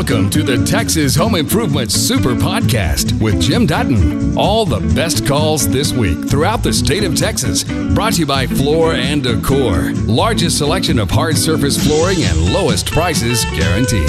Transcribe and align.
Welcome 0.00 0.30
to 0.30 0.42
the 0.42 0.64
Texas 0.64 1.14
Home 1.16 1.34
Improvement 1.34 1.92
Super 1.92 2.30
Podcast 2.30 3.20
with 3.20 3.38
Jim 3.38 3.66
Dutton. 3.66 4.34
All 4.36 4.64
the 4.64 4.80
best 4.94 5.26
calls 5.26 5.68
this 5.68 5.92
week 5.92 6.26
throughout 6.26 6.62
the 6.62 6.72
state 6.72 7.04
of 7.04 7.14
Texas. 7.14 7.64
Brought 7.64 8.14
to 8.14 8.20
you 8.20 8.26
by 8.26 8.46
Floor 8.46 8.94
and 8.94 9.22
Decor. 9.22 9.92
Largest 10.06 10.56
selection 10.56 10.98
of 10.98 11.10
hard 11.10 11.36
surface 11.36 11.76
flooring 11.86 12.22
and 12.22 12.50
lowest 12.50 12.90
prices 12.90 13.44
guaranteed. 13.44 14.08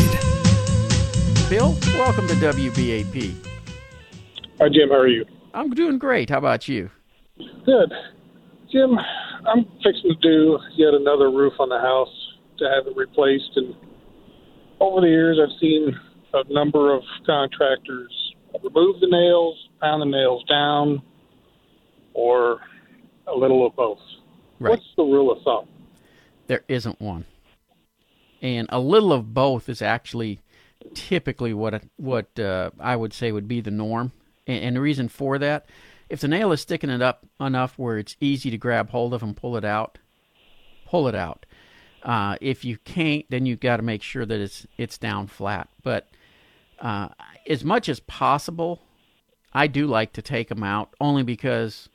Bill, 1.50 1.75
welcome 1.98 2.26
to 2.30 2.36
WBAP. 2.36 3.36
Hi, 4.62 4.70
Jim. 4.70 4.88
How 4.88 4.96
are 4.96 5.10
you? 5.10 5.26
I'm 5.54 5.71
doing 5.71 5.98
great. 5.98 6.30
How 6.30 6.38
about 6.38 6.70
you? 6.70 6.89
Good. 7.66 7.92
Jim, 8.71 8.98
I'm 9.46 9.66
fixing 9.84 10.16
to 10.16 10.16
do 10.21 10.58
yet 10.78 10.94
another 10.94 11.30
roof 11.30 11.52
on 11.60 11.68
the 11.68 11.80
house 11.80 12.38
to 12.60 12.70
have 12.70 12.88
it 12.88 12.96
replaced. 12.96 13.52
And 13.58 13.76
over 14.82 15.00
the 15.00 15.07
years, 15.07 15.39
I've 15.42 15.57
seen 15.61 15.96
a 16.33 16.43
number 16.51 16.93
of 16.93 17.04
contractors 17.25 18.33
remove 18.64 19.00
the 19.00 19.07
nails, 19.07 19.69
pound 19.79 20.01
the 20.01 20.06
nails 20.06 20.43
down, 20.50 21.01
or 22.14 22.60
a 23.28 23.36
little 23.36 23.65
of 23.65 23.75
both. 23.75 24.00
Right. 24.59 24.71
What's 24.71 24.86
the 24.97 25.04
rule 25.04 25.32
of 25.32 25.42
thumb? 25.43 25.68
There 26.47 26.64
isn't 26.68 27.00
one. 27.00 27.25
And 28.42 28.68
a 28.70 28.79
little 28.79 29.14
of 29.14 29.33
both 29.33 29.70
is 29.70 29.82
actually 29.82 30.42
typically 30.95 31.54
what 31.54 31.84
what 31.98 32.38
uh, 32.39 32.72
I 32.80 32.95
would 32.95 33.14
say 33.14 33.31
would 33.31 33.48
be 33.48 33.61
the 33.61 33.72
norm. 33.72 34.11
And, 34.48 34.64
and 34.64 34.75
the 34.75 34.81
reason 34.81 35.08
for 35.09 35.38
that, 35.38 35.67
if 36.09 36.20
the 36.22 36.28
nail 36.28 36.52
is 36.52 36.61
sticking 36.61 36.89
it 36.89 37.02
up 37.02 37.25
enough 37.39 37.78
where 37.78 37.98
it's 37.98 38.16
easy 38.20 38.50
to 38.50 38.58
grab 38.58 38.89
hold 38.89 39.14
of 39.14 39.22
and 39.22 39.38
pull 39.38 39.56
it 39.58 39.64
out, 39.64 40.00
pull 40.86 41.08
it 41.08 41.16
out. 41.16 41.45
Uh, 42.03 42.36
if 42.41 42.66
you 42.66 42.78
can't, 42.78 43.25
then 43.30 43.45
you've 43.45 43.59
got 43.59 43.78
to 43.78 43.83
make 43.83 44.02
sure 44.02 44.25
that 44.25 44.39
it's 44.39 44.66
it's 44.78 44.97
down 44.97 45.28
flat. 45.28 45.69
But 45.83 46.09
uh, 46.80 47.09
as 47.48 47.64
much 47.64 47.89
as 47.89 48.00
possible, 48.00 48.81
I 49.53 49.67
do 49.67 49.86
like 49.88 50.14
to 50.14 50.22
take 50.22 50.50
them 50.50 50.64
out 50.64 50.94
only 51.00 51.23
because 51.23 51.89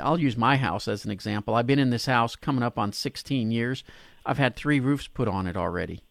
I'll 0.00 0.18
use 0.18 0.36
my 0.36 0.56
house 0.56 0.88
as 0.88 1.04
an 1.04 1.10
example. 1.10 1.54
I've 1.54 1.66
been 1.66 1.78
in 1.78 1.90
this 1.90 2.06
house 2.06 2.36
coming 2.36 2.62
up 2.62 2.78
on 2.78 2.92
16 2.92 3.50
years. 3.50 3.84
I've 4.26 4.38
had 4.38 4.56
three 4.56 4.80
roofs 4.80 5.08
put 5.08 5.28
on 5.28 5.46
it 5.46 5.56
already. 5.56 6.02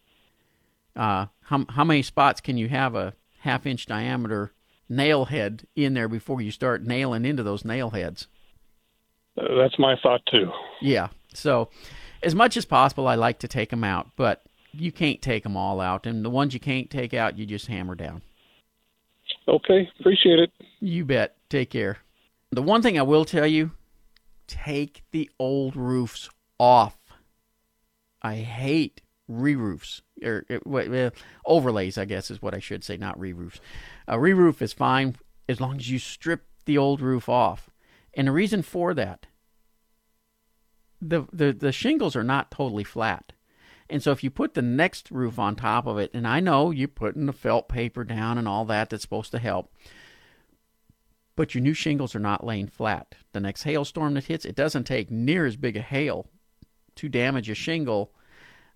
Uh, 0.94 1.26
how 1.42 1.64
how 1.70 1.84
many 1.84 2.02
spots 2.02 2.40
can 2.40 2.56
you 2.56 2.68
have 2.68 2.94
a 2.94 3.14
half 3.40 3.66
inch 3.66 3.86
diameter 3.86 4.52
nail 4.88 5.24
head 5.26 5.66
in 5.74 5.94
there 5.94 6.08
before 6.08 6.40
you 6.40 6.50
start 6.50 6.82
nailing 6.84 7.24
into 7.24 7.42
those 7.42 7.64
nail 7.64 7.90
heads? 7.90 8.28
Uh, 9.38 9.56
that's 9.56 9.78
my 9.78 9.96
thought 10.02 10.20
too. 10.30 10.50
Yeah. 10.80 11.08
So, 11.34 11.68
as 12.22 12.34
much 12.34 12.56
as 12.56 12.64
possible, 12.64 13.08
I 13.08 13.14
like 13.14 13.38
to 13.40 13.48
take 13.48 13.70
them 13.70 13.84
out, 13.84 14.10
but 14.16 14.42
you 14.72 14.92
can't 14.92 15.20
take 15.20 15.42
them 15.42 15.56
all 15.56 15.80
out, 15.80 16.06
and 16.06 16.24
the 16.24 16.30
ones 16.30 16.54
you 16.54 16.60
can't 16.60 16.90
take 16.90 17.12
out, 17.14 17.38
you 17.38 17.46
just 17.46 17.66
hammer 17.66 17.94
down. 17.94 18.22
Okay, 19.48 19.88
appreciate 19.98 20.38
it. 20.38 20.52
You 20.80 21.04
bet. 21.04 21.36
Take 21.48 21.70
care. 21.70 21.98
The 22.50 22.62
one 22.62 22.82
thing 22.82 22.98
I 22.98 23.02
will 23.02 23.24
tell 23.24 23.46
you 23.46 23.72
take 24.46 25.02
the 25.10 25.30
old 25.38 25.76
roofs 25.76 26.28
off. 26.58 26.96
I 28.20 28.36
hate 28.36 29.00
re 29.28 29.54
roofs, 29.54 30.02
or 30.22 30.44
uh, 30.50 31.10
overlays, 31.46 31.98
I 31.98 32.04
guess 32.04 32.30
is 32.30 32.42
what 32.42 32.54
I 32.54 32.58
should 32.58 32.84
say, 32.84 32.96
not 32.96 33.18
re 33.18 33.32
roofs. 33.32 33.60
A 34.06 34.18
re 34.18 34.32
roof 34.32 34.62
is 34.62 34.72
fine 34.72 35.16
as 35.48 35.60
long 35.60 35.76
as 35.76 35.90
you 35.90 35.98
strip 35.98 36.46
the 36.66 36.78
old 36.78 37.00
roof 37.00 37.28
off. 37.28 37.70
And 38.14 38.28
the 38.28 38.32
reason 38.32 38.62
for 38.62 38.94
that, 38.94 39.26
the, 41.02 41.26
the, 41.32 41.52
the 41.52 41.72
shingles 41.72 42.14
are 42.14 42.22
not 42.22 42.50
totally 42.50 42.84
flat. 42.84 43.32
And 43.90 44.02
so 44.02 44.12
if 44.12 44.24
you 44.24 44.30
put 44.30 44.54
the 44.54 44.62
next 44.62 45.10
roof 45.10 45.38
on 45.38 45.56
top 45.56 45.86
of 45.86 45.98
it, 45.98 46.10
and 46.14 46.26
I 46.26 46.40
know 46.40 46.70
you're 46.70 46.88
putting 46.88 47.26
the 47.26 47.32
felt 47.32 47.68
paper 47.68 48.04
down 48.04 48.38
and 48.38 48.48
all 48.48 48.64
that 48.66 48.88
that's 48.88 49.02
supposed 49.02 49.32
to 49.32 49.38
help, 49.38 49.70
but 51.36 51.54
your 51.54 51.62
new 51.62 51.74
shingles 51.74 52.14
are 52.14 52.20
not 52.20 52.46
laying 52.46 52.68
flat. 52.68 53.14
The 53.32 53.40
next 53.40 53.64
hailstorm 53.64 54.14
that 54.14 54.24
hits, 54.24 54.44
it 54.44 54.54
doesn't 54.54 54.84
take 54.84 55.10
near 55.10 55.44
as 55.44 55.56
big 55.56 55.76
a 55.76 55.82
hail 55.82 56.28
to 56.96 57.08
damage 57.08 57.50
a 57.50 57.54
shingle 57.54 58.14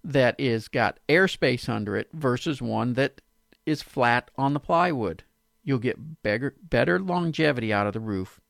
that 0.03 0.35
is 0.39 0.69
got 0.69 0.99
airspace 1.09 1.69
under 1.69 1.97
it 1.97 2.09
versus 2.13 2.61
one 2.61 2.95
that 2.95 3.21
is 3.65 3.83
flat 3.83 4.31
on 4.37 4.53
the 4.53 4.61
plywood. 4.61 5.23
You'll 5.63 5.79
get 5.79 6.23
better, 6.23 6.55
better 6.63 6.99
longevity 6.99 7.73
out 7.73 7.87
of 7.87 7.93
the 7.93 8.01
roof 8.01 8.41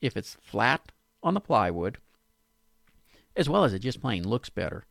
if 0.00 0.16
it's 0.16 0.36
flat 0.40 0.92
on 1.22 1.34
the 1.34 1.40
plywood, 1.40 1.98
as 3.36 3.48
well 3.48 3.64
as 3.64 3.72
it 3.72 3.80
just 3.80 4.00
plain 4.00 4.26
looks 4.26 4.50
better. 4.50 4.86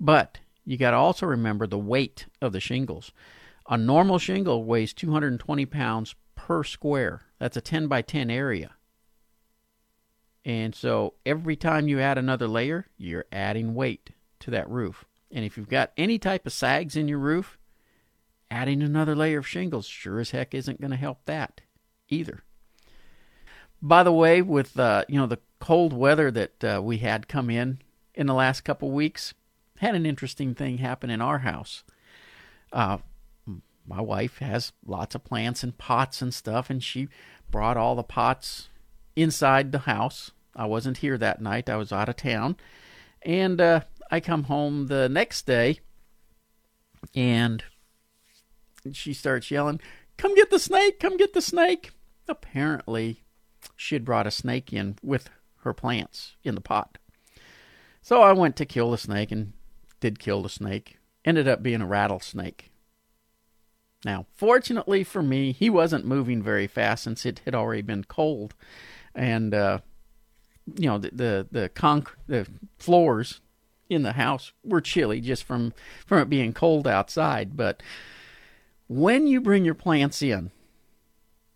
But 0.00 0.38
you 0.64 0.76
got 0.76 0.92
to 0.92 0.96
also 0.96 1.26
remember 1.26 1.66
the 1.66 1.78
weight 1.78 2.26
of 2.40 2.52
the 2.52 2.60
shingles. 2.60 3.12
A 3.68 3.76
normal 3.76 4.18
shingle 4.18 4.64
weighs 4.64 4.92
220 4.92 5.66
pounds 5.66 6.14
per 6.34 6.64
square. 6.64 7.22
That's 7.38 7.56
a 7.56 7.60
10 7.60 7.86
by 7.86 8.02
10 8.02 8.30
area. 8.30 8.72
And 10.44 10.74
so 10.74 11.14
every 11.24 11.56
time 11.56 11.88
you 11.88 12.00
add 12.00 12.18
another 12.18 12.46
layer, 12.46 12.86
you're 12.98 13.24
adding 13.32 13.74
weight 13.74 14.10
to 14.40 14.50
that 14.50 14.68
roof. 14.68 15.04
And 15.30 15.44
if 15.44 15.56
you've 15.56 15.68
got 15.68 15.92
any 15.96 16.18
type 16.18 16.46
of 16.46 16.52
sags 16.52 16.96
in 16.96 17.08
your 17.08 17.18
roof, 17.18 17.58
adding 18.50 18.82
another 18.82 19.16
layer 19.16 19.38
of 19.38 19.48
shingles 19.48 19.86
sure 19.86 20.20
as 20.20 20.30
heck 20.30 20.54
isn't 20.54 20.80
going 20.80 20.90
to 20.90 20.96
help 20.96 21.24
that 21.24 21.62
either. 22.08 22.44
By 23.80 24.02
the 24.02 24.12
way, 24.12 24.42
with 24.42 24.78
uh, 24.78 25.04
you 25.08 25.18
know 25.18 25.26
the 25.26 25.40
cold 25.64 25.94
weather 25.94 26.30
that 26.30 26.62
uh, 26.62 26.78
we 26.84 26.98
had 26.98 27.26
come 27.26 27.48
in 27.48 27.78
in 28.14 28.26
the 28.26 28.34
last 28.34 28.60
couple 28.64 28.90
weeks, 28.90 29.32
had 29.78 29.94
an 29.94 30.04
interesting 30.04 30.54
thing 30.54 30.76
happen 30.76 31.08
in 31.08 31.22
our 31.22 31.38
house. 31.38 31.84
Uh, 32.70 32.98
my 33.86 33.98
wife 33.98 34.40
has 34.40 34.72
lots 34.84 35.14
of 35.14 35.24
plants 35.24 35.62
and 35.62 35.78
pots 35.78 36.20
and 36.20 36.34
stuff, 36.34 36.68
and 36.68 36.84
she 36.84 37.08
brought 37.50 37.78
all 37.78 37.94
the 37.94 38.02
pots 38.02 38.68
inside 39.16 39.72
the 39.72 39.80
house. 39.80 40.32
I 40.54 40.66
wasn't 40.66 40.98
here 40.98 41.16
that 41.16 41.40
night; 41.40 41.70
I 41.70 41.76
was 41.76 41.92
out 41.92 42.10
of 42.10 42.16
town, 42.16 42.56
and 43.22 43.58
uh, 43.58 43.80
I 44.10 44.20
come 44.20 44.44
home 44.44 44.88
the 44.88 45.08
next 45.08 45.46
day, 45.46 45.80
and 47.14 47.64
she 48.92 49.14
starts 49.14 49.50
yelling, 49.50 49.80
"Come 50.18 50.34
get 50.34 50.50
the 50.50 50.58
snake! 50.58 51.00
Come 51.00 51.16
get 51.16 51.32
the 51.32 51.40
snake!" 51.40 51.92
Apparently, 52.28 53.24
she 53.76 53.94
had 53.94 54.04
brought 54.04 54.26
a 54.26 54.30
snake 54.30 54.70
in 54.70 54.96
with 55.02 55.30
her 55.64 55.74
plants 55.74 56.36
in 56.44 56.54
the 56.54 56.60
pot. 56.60 56.98
So 58.02 58.22
I 58.22 58.32
went 58.32 58.56
to 58.56 58.66
kill 58.66 58.90
the 58.90 58.98
snake 58.98 59.32
and 59.32 59.52
did 60.00 60.18
kill 60.18 60.42
the 60.42 60.48
snake. 60.48 60.98
Ended 61.24 61.48
up 61.48 61.62
being 61.62 61.80
a 61.80 61.86
rattlesnake. 61.86 62.70
Now, 64.04 64.26
fortunately 64.34 65.02
for 65.02 65.22
me, 65.22 65.52
he 65.52 65.70
wasn't 65.70 66.04
moving 66.04 66.42
very 66.42 66.66
fast 66.66 67.04
since 67.04 67.24
it 67.24 67.40
had 67.46 67.54
already 67.54 67.80
been 67.82 68.04
cold, 68.04 68.54
and 69.14 69.54
uh, 69.54 69.78
you 70.78 70.86
know 70.86 70.98
the 70.98 71.10
the 71.10 71.46
the, 71.50 71.68
conc- 71.70 72.14
the 72.26 72.46
floors 72.78 73.40
in 73.88 74.02
the 74.02 74.12
house 74.12 74.52
were 74.62 74.82
chilly 74.82 75.20
just 75.22 75.44
from 75.44 75.72
from 76.06 76.18
it 76.18 76.28
being 76.28 76.52
cold 76.52 76.86
outside. 76.86 77.56
But 77.56 77.82
when 78.86 79.26
you 79.26 79.40
bring 79.40 79.64
your 79.64 79.74
plants 79.74 80.20
in, 80.20 80.50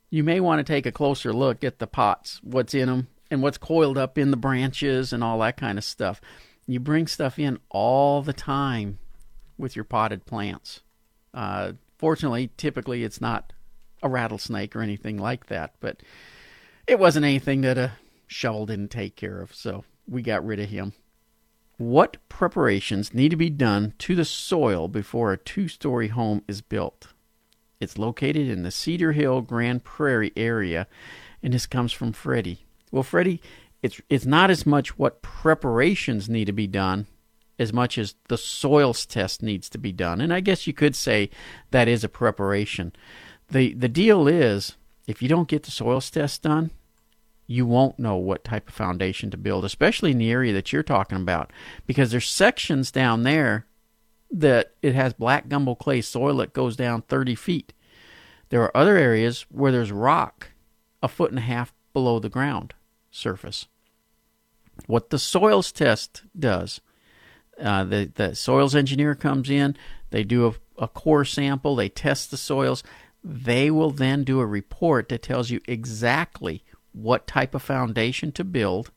you 0.08 0.24
may 0.24 0.40
want 0.40 0.58
to 0.58 0.72
take 0.72 0.86
a 0.86 0.92
closer 0.92 1.32
look 1.32 1.62
at 1.62 1.78
the 1.78 1.86
pots, 1.86 2.40
what's 2.42 2.74
in 2.74 2.86
them, 2.88 3.08
and 3.30 3.42
what's 3.42 3.58
coiled 3.58 3.98
up 3.98 4.18
in 4.18 4.30
the 4.30 4.36
branches 4.36 5.12
and 5.12 5.22
all 5.22 5.38
that 5.40 5.56
kind 5.56 5.78
of 5.78 5.84
stuff. 5.84 6.20
You 6.66 6.80
bring 6.80 7.06
stuff 7.06 7.38
in 7.38 7.58
all 7.70 8.22
the 8.22 8.32
time 8.32 8.98
with 9.56 9.74
your 9.74 9.84
potted 9.84 10.26
plants. 10.26 10.82
Uh, 11.34 11.72
fortunately, 11.98 12.50
typically 12.56 13.04
it's 13.04 13.20
not 13.20 13.52
a 14.02 14.08
rattlesnake 14.08 14.76
or 14.76 14.82
anything 14.82 15.18
like 15.18 15.46
that, 15.46 15.74
but 15.80 16.02
it 16.86 16.98
wasn't 16.98 17.24
anything 17.24 17.62
that 17.62 17.78
a 17.78 17.92
shovel 18.26 18.66
didn't 18.66 18.90
take 18.90 19.16
care 19.16 19.40
of, 19.40 19.54
so 19.54 19.84
we 20.06 20.22
got 20.22 20.44
rid 20.44 20.60
of 20.60 20.68
him. 20.68 20.92
What 21.76 22.16
preparations 22.28 23.14
need 23.14 23.30
to 23.30 23.36
be 23.36 23.50
done 23.50 23.94
to 23.98 24.14
the 24.14 24.24
soil 24.24 24.88
before 24.88 25.32
a 25.32 25.38
two 25.38 25.68
story 25.68 26.08
home 26.08 26.42
is 26.48 26.60
built? 26.60 27.08
It's 27.80 27.98
located 27.98 28.48
in 28.48 28.62
the 28.62 28.70
Cedar 28.70 29.12
Hill 29.12 29.42
Grand 29.42 29.84
Prairie 29.84 30.32
area, 30.36 30.88
and 31.42 31.52
this 31.52 31.66
comes 31.66 31.92
from 31.92 32.12
Freddie. 32.12 32.66
Well, 32.90 33.02
Freddie, 33.02 33.40
it's 33.82 34.00
it's 34.08 34.26
not 34.26 34.50
as 34.50 34.66
much 34.66 34.98
what 34.98 35.22
preparations 35.22 36.28
need 36.28 36.46
to 36.46 36.52
be 36.52 36.66
done 36.66 37.06
as 37.58 37.72
much 37.72 37.98
as 37.98 38.14
the 38.28 38.38
soils 38.38 39.04
test 39.04 39.42
needs 39.42 39.68
to 39.68 39.78
be 39.78 39.92
done. 39.92 40.20
And 40.20 40.32
I 40.32 40.40
guess 40.40 40.66
you 40.66 40.72
could 40.72 40.94
say 40.94 41.28
that 41.70 41.88
is 41.88 42.04
a 42.04 42.08
preparation. 42.08 42.92
The 43.50 43.74
the 43.74 43.88
deal 43.88 44.28
is 44.28 44.76
if 45.06 45.22
you 45.22 45.28
don't 45.28 45.48
get 45.48 45.64
the 45.64 45.70
soils 45.70 46.10
test 46.10 46.42
done, 46.42 46.70
you 47.46 47.66
won't 47.66 47.98
know 47.98 48.16
what 48.16 48.44
type 48.44 48.68
of 48.68 48.74
foundation 48.74 49.30
to 49.30 49.36
build, 49.36 49.64
especially 49.64 50.10
in 50.10 50.18
the 50.18 50.30
area 50.30 50.52
that 50.52 50.72
you're 50.72 50.82
talking 50.82 51.18
about, 51.18 51.50
because 51.86 52.10
there's 52.10 52.28
sections 52.28 52.92
down 52.92 53.22
there 53.22 53.66
that 54.30 54.74
it 54.82 54.94
has 54.94 55.14
black 55.14 55.48
gumbo 55.48 55.74
clay 55.74 56.02
soil 56.02 56.36
that 56.36 56.52
goes 56.52 56.76
down 56.76 57.00
30 57.02 57.34
feet. 57.34 57.72
There 58.50 58.62
are 58.62 58.76
other 58.76 58.96
areas 58.96 59.46
where 59.50 59.72
there's 59.72 59.92
rock 59.92 60.50
a 61.02 61.08
foot 61.08 61.30
and 61.30 61.38
a 61.38 61.42
half 61.42 61.72
below 61.98 62.20
the 62.20 62.28
ground 62.28 62.74
surface. 63.10 63.66
What 64.86 65.10
the 65.10 65.18
soils 65.18 65.72
test 65.72 66.22
does, 66.38 66.80
uh, 67.60 67.82
the, 67.82 68.12
the 68.14 68.36
soils 68.36 68.76
engineer 68.76 69.16
comes 69.16 69.50
in, 69.50 69.76
they 70.10 70.22
do 70.22 70.46
a, 70.46 70.84
a 70.84 70.86
core 70.86 71.24
sample, 71.24 71.74
they 71.74 71.88
test 71.88 72.30
the 72.30 72.36
soils. 72.36 72.84
They 73.24 73.68
will 73.68 73.90
then 73.90 74.22
do 74.22 74.38
a 74.38 74.46
report 74.46 75.08
that 75.08 75.24
tells 75.24 75.50
you 75.50 75.60
exactly 75.66 76.62
what 76.92 77.26
type 77.26 77.52
of 77.52 77.62
foundation 77.62 78.30
to 78.32 78.44
build 78.44 78.92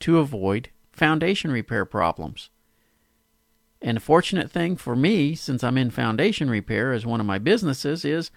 to 0.00 0.18
avoid 0.18 0.68
foundation 0.92 1.50
repair 1.50 1.86
problems. 1.86 2.50
And 3.80 3.96
the 3.96 4.02
fortunate 4.02 4.50
thing 4.50 4.76
for 4.76 4.94
me, 4.94 5.34
since 5.34 5.64
I'm 5.64 5.78
in 5.78 5.90
foundation 5.90 6.50
repair 6.50 6.92
as 6.92 7.06
one 7.06 7.20
of 7.20 7.26
my 7.26 7.38
businesses, 7.38 8.04
is 8.04 8.30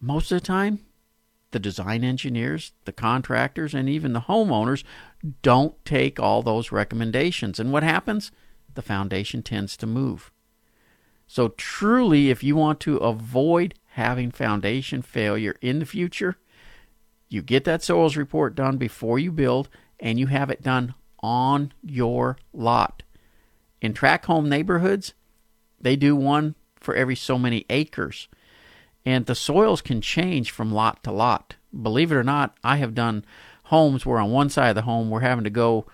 most 0.00 0.32
of 0.32 0.40
the 0.40 0.46
time 0.46 0.78
the 1.52 1.58
design 1.58 2.02
engineers, 2.04 2.72
the 2.84 2.92
contractors, 2.92 3.74
and 3.74 3.88
even 3.88 4.12
the 4.12 4.22
homeowners 4.22 4.84
don't 5.42 5.82
take 5.84 6.18
all 6.18 6.42
those 6.42 6.72
recommendations. 6.72 7.60
And 7.60 7.72
what 7.72 7.82
happens? 7.82 8.32
The 8.74 8.82
foundation 8.82 9.42
tends 9.42 9.76
to 9.78 9.86
move. 9.86 10.32
So, 11.26 11.48
truly, 11.56 12.30
if 12.30 12.42
you 12.42 12.56
want 12.56 12.80
to 12.80 12.96
avoid 12.98 13.74
having 13.92 14.30
foundation 14.30 15.02
failure 15.02 15.56
in 15.60 15.78
the 15.78 15.86
future, 15.86 16.36
you 17.28 17.40
get 17.40 17.64
that 17.64 17.82
soils 17.82 18.16
report 18.16 18.54
done 18.54 18.76
before 18.76 19.18
you 19.18 19.32
build 19.32 19.68
and 20.00 20.18
you 20.18 20.26
have 20.26 20.50
it 20.50 20.62
done 20.62 20.94
on 21.22 21.72
your 21.82 22.36
lot. 22.52 23.02
In 23.80 23.94
tract 23.94 24.26
home 24.26 24.48
neighborhoods, 24.48 25.14
they 25.80 25.96
do 25.96 26.14
one 26.14 26.54
for 26.76 26.94
every 26.94 27.16
so 27.16 27.38
many 27.38 27.64
acres. 27.70 28.28
And 29.04 29.26
the 29.26 29.34
soils 29.34 29.82
can 29.82 30.00
change 30.00 30.50
from 30.50 30.72
lot 30.72 31.02
to 31.04 31.12
lot. 31.12 31.56
Believe 31.80 32.12
it 32.12 32.16
or 32.16 32.22
not, 32.22 32.56
I 32.62 32.76
have 32.76 32.94
done 32.94 33.24
homes 33.64 34.06
where 34.06 34.18
on 34.18 34.30
one 34.30 34.50
side 34.50 34.70
of 34.70 34.74
the 34.76 34.82
home 34.82 35.10
we're 35.10 35.20
having 35.20 35.44
to 35.44 35.50
go 35.50 35.86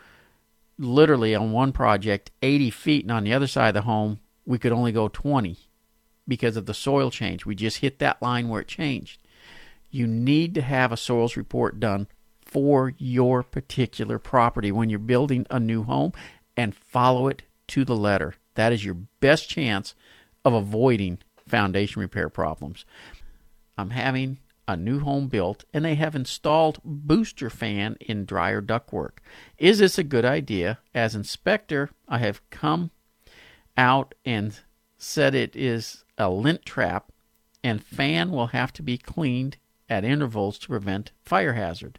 literally 0.78 1.34
on 1.34 1.52
one 1.52 1.72
project 1.72 2.31
80 2.43 2.70
feet, 2.70 3.05
and 3.05 3.12
on 3.12 3.25
the 3.25 3.32
other 3.32 3.46
side 3.46 3.69
of 3.69 3.75
the 3.75 3.82
home 3.82 4.20
we 4.44 4.58
could 4.58 4.72
only 4.72 4.93
go 4.93 5.08
20 5.08 5.56
because 6.26 6.56
of 6.56 6.66
the 6.66 6.75
soil 6.75 7.10
change. 7.10 7.46
We 7.46 7.55
just 7.55 7.78
hit 7.78 7.99
that 7.99 8.22
line 8.22 8.49
where 8.49 8.60
it 8.60 8.69
changed. 8.69 9.20
You 9.90 10.06
need 10.06 10.54
to 10.54 10.62
have 10.62 10.93
a 10.93 10.96
soils 10.96 11.37
report 11.37 11.81
done 11.81 12.08
for 12.43 12.94
your 12.99 13.43
particular 13.43 14.19
property 14.19 14.72
when 14.72 14.90
you're 14.90 14.99
building 14.99 15.46
a 15.50 15.61
new 15.61 15.82
home 15.82 16.12
and 16.56 16.75
follow 16.75 17.28
it 17.28 17.43
to 17.69 17.84
the 17.84 17.96
letter. 17.96 18.34
That 18.54 18.72
is 18.72 18.84
your 18.84 18.96
best 19.20 19.49
chance 19.49 19.94
of 20.44 20.52
avoiding 20.52 21.19
foundation 21.49 22.00
repair 22.00 22.29
problems. 22.29 22.85
I'm 23.77 23.91
having 23.91 24.39
a 24.67 24.77
new 24.77 25.00
home 25.00 25.29
built 25.29 25.65
and 25.73 25.85
they 25.85 25.95
have 25.95 26.15
installed 26.15 26.81
booster 26.85 27.49
fan 27.49 27.97
in 28.00 28.27
dryer 28.27 28.61
ductwork. 28.61 29.19
Is 29.56 29.79
this 29.79 29.97
a 29.99 30.05
good 30.05 30.25
idea? 30.25 30.79
As 30.95 31.15
inspector, 31.15 31.91
I 32.06 32.19
have 32.19 32.49
come 32.50 32.91
out 33.77 34.15
and 34.25 34.59
said 34.99 35.35
it 35.35 35.56
is 35.56 36.05
a 36.19 36.29
lint 36.29 36.67
trap 36.67 37.11
and 37.65 37.83
fan 37.83 38.31
will 38.31 38.49
have 38.49 38.73
to 38.75 38.83
be 38.83 38.99
cleaned 38.99 39.56
at 39.89 40.05
intervals 40.05 40.59
to 40.59 40.69
prevent 40.69 41.12
fire 41.25 41.55
hazard. 41.55 41.99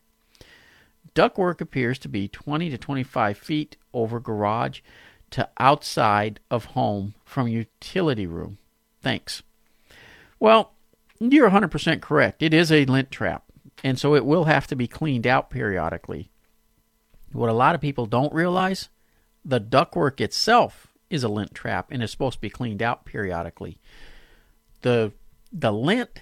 Ductwork 1.15 1.59
appears 1.59 1.97
to 1.99 2.07
be 2.07 2.27
20 2.27 2.69
to 2.69 2.77
25 2.77 3.37
feet 3.37 3.77
over 3.93 4.19
garage 4.19 4.81
to 5.31 5.49
outside 5.59 6.39
of 6.51 6.65
home 6.65 7.15
from 7.25 7.47
utility 7.47 8.27
room. 8.27 8.57
Thanks. 9.01 9.43
Well, 10.39 10.73
you're 11.19 11.49
100% 11.49 12.01
correct. 12.01 12.41
It 12.41 12.53
is 12.53 12.71
a 12.71 12.85
lint 12.85 13.11
trap, 13.11 13.43
and 13.83 13.99
so 13.99 14.15
it 14.15 14.25
will 14.25 14.45
have 14.45 14.67
to 14.67 14.75
be 14.75 14.87
cleaned 14.87 15.27
out 15.27 15.49
periodically. 15.49 16.29
What 17.31 17.49
a 17.49 17.53
lot 17.53 17.75
of 17.75 17.81
people 17.81 18.05
don't 18.05 18.33
realize, 18.33 18.89
the 19.45 19.59
ductwork 19.59 20.19
itself 20.19 20.87
is 21.09 21.23
a 21.23 21.29
lint 21.29 21.53
trap 21.53 21.89
and 21.91 22.03
is 22.03 22.11
supposed 22.11 22.35
to 22.35 22.41
be 22.41 22.49
cleaned 22.49 22.81
out 22.81 23.05
periodically. 23.05 23.77
The 24.81 25.11
the 25.51 25.71
lint 25.71 26.21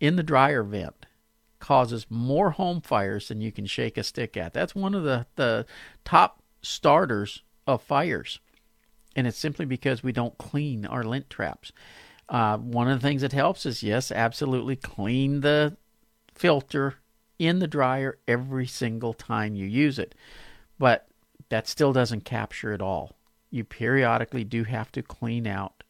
in 0.00 0.16
the 0.16 0.22
dryer 0.22 0.62
vent 0.62 1.06
causes 1.58 2.06
more 2.10 2.50
home 2.50 2.82
fires 2.82 3.28
than 3.28 3.40
you 3.40 3.50
can 3.50 3.64
shake 3.64 3.96
a 3.96 4.02
stick 4.02 4.36
at. 4.36 4.52
That's 4.52 4.74
one 4.74 4.94
of 4.94 5.02
the, 5.02 5.26
the 5.36 5.64
top 6.04 6.42
starters 6.60 7.42
of 7.66 7.82
fires. 7.82 8.38
And 9.16 9.26
it's 9.26 9.38
simply 9.38 9.64
because 9.64 10.02
we 10.02 10.12
don't 10.12 10.36
clean 10.38 10.86
our 10.86 11.04
lint 11.04 11.30
traps. 11.30 11.72
Uh, 12.28 12.56
one 12.56 12.88
of 12.88 13.00
the 13.00 13.06
things 13.06 13.22
that 13.22 13.32
helps 13.32 13.66
is, 13.66 13.82
yes, 13.82 14.10
absolutely 14.10 14.76
clean 14.76 15.40
the 15.40 15.76
filter 16.34 16.96
in 17.38 17.58
the 17.58 17.68
dryer 17.68 18.18
every 18.26 18.66
single 18.66 19.12
time 19.12 19.54
you 19.54 19.66
use 19.66 19.98
it. 19.98 20.14
But 20.78 21.06
that 21.48 21.68
still 21.68 21.92
doesn't 21.92 22.24
capture 22.24 22.72
it 22.72 22.80
all. 22.80 23.12
You 23.50 23.64
periodically 23.64 24.44
do 24.44 24.64
have 24.64 24.90
to 24.92 25.02
clean 25.02 25.46
out 25.46 25.84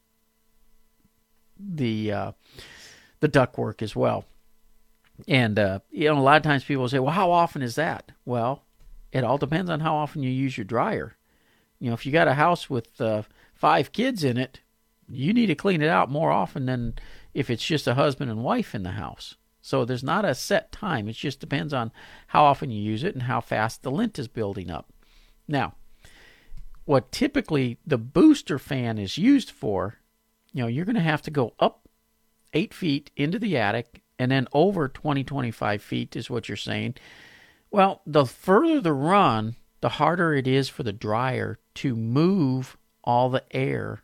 the 1.58 2.12
uh, 2.12 2.32
the 3.20 3.28
ductwork 3.28 3.80
as 3.80 3.96
well. 3.96 4.24
And 5.28 5.58
uh, 5.58 5.78
you 5.90 6.08
know, 6.08 6.18
a 6.18 6.20
lot 6.20 6.36
of 6.36 6.42
times 6.42 6.64
people 6.64 6.88
say, 6.88 6.98
"Well, 6.98 7.14
how 7.14 7.30
often 7.30 7.62
is 7.62 7.76
that?" 7.76 8.12
Well, 8.24 8.64
it 9.12 9.24
all 9.24 9.38
depends 9.38 9.70
on 9.70 9.80
how 9.80 9.94
often 9.94 10.22
you 10.22 10.30
use 10.30 10.58
your 10.58 10.64
dryer. 10.64 11.16
You 11.84 11.90
know, 11.90 11.94
if 11.94 12.06
you 12.06 12.12
got 12.12 12.28
a 12.28 12.32
house 12.32 12.70
with 12.70 12.98
uh, 12.98 13.24
five 13.52 13.92
kids 13.92 14.24
in 14.24 14.38
it, 14.38 14.60
you 15.06 15.34
need 15.34 15.48
to 15.48 15.54
clean 15.54 15.82
it 15.82 15.90
out 15.90 16.10
more 16.10 16.30
often 16.30 16.64
than 16.64 16.94
if 17.34 17.50
it's 17.50 17.62
just 17.62 17.86
a 17.86 17.92
husband 17.92 18.30
and 18.30 18.42
wife 18.42 18.74
in 18.74 18.84
the 18.84 18.92
house. 18.92 19.34
So 19.60 19.84
there's 19.84 20.02
not 20.02 20.24
a 20.24 20.34
set 20.34 20.72
time. 20.72 21.10
It 21.10 21.16
just 21.16 21.40
depends 21.40 21.74
on 21.74 21.92
how 22.28 22.44
often 22.44 22.70
you 22.70 22.80
use 22.80 23.04
it 23.04 23.12
and 23.12 23.24
how 23.24 23.42
fast 23.42 23.82
the 23.82 23.90
lint 23.90 24.18
is 24.18 24.28
building 24.28 24.70
up. 24.70 24.94
Now, 25.46 25.74
what 26.86 27.12
typically 27.12 27.76
the 27.86 27.98
booster 27.98 28.58
fan 28.58 28.96
is 28.96 29.18
used 29.18 29.50
for, 29.50 29.96
you 30.54 30.62
know, 30.62 30.68
you're 30.68 30.86
going 30.86 30.94
to 30.94 31.02
have 31.02 31.20
to 31.20 31.30
go 31.30 31.52
up 31.60 31.86
eight 32.54 32.72
feet 32.72 33.10
into 33.14 33.38
the 33.38 33.58
attic 33.58 34.00
and 34.18 34.32
then 34.32 34.48
over 34.54 34.88
20, 34.88 35.22
25 35.22 35.82
feet 35.82 36.16
is 36.16 36.30
what 36.30 36.48
you're 36.48 36.56
saying. 36.56 36.94
Well, 37.70 38.00
the 38.06 38.24
further 38.24 38.80
the 38.80 38.94
run, 38.94 39.56
the 39.82 39.90
harder 39.90 40.32
it 40.32 40.48
is 40.48 40.70
for 40.70 40.82
the 40.82 40.90
dryer 40.90 41.58
to 41.76 41.94
move 41.96 42.76
all 43.02 43.30
the 43.30 43.44
air 43.54 44.02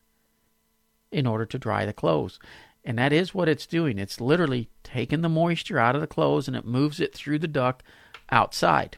in 1.10 1.26
order 1.26 1.46
to 1.46 1.58
dry 1.58 1.84
the 1.84 1.92
clothes. 1.92 2.38
And 2.84 2.98
that 2.98 3.12
is 3.12 3.34
what 3.34 3.48
it's 3.48 3.66
doing. 3.66 3.98
It's 3.98 4.20
literally 4.20 4.70
taking 4.82 5.20
the 5.20 5.28
moisture 5.28 5.78
out 5.78 5.94
of 5.94 6.00
the 6.00 6.06
clothes 6.06 6.48
and 6.48 6.56
it 6.56 6.64
moves 6.64 7.00
it 7.00 7.14
through 7.14 7.38
the 7.40 7.48
duct 7.48 7.82
outside. 8.30 8.96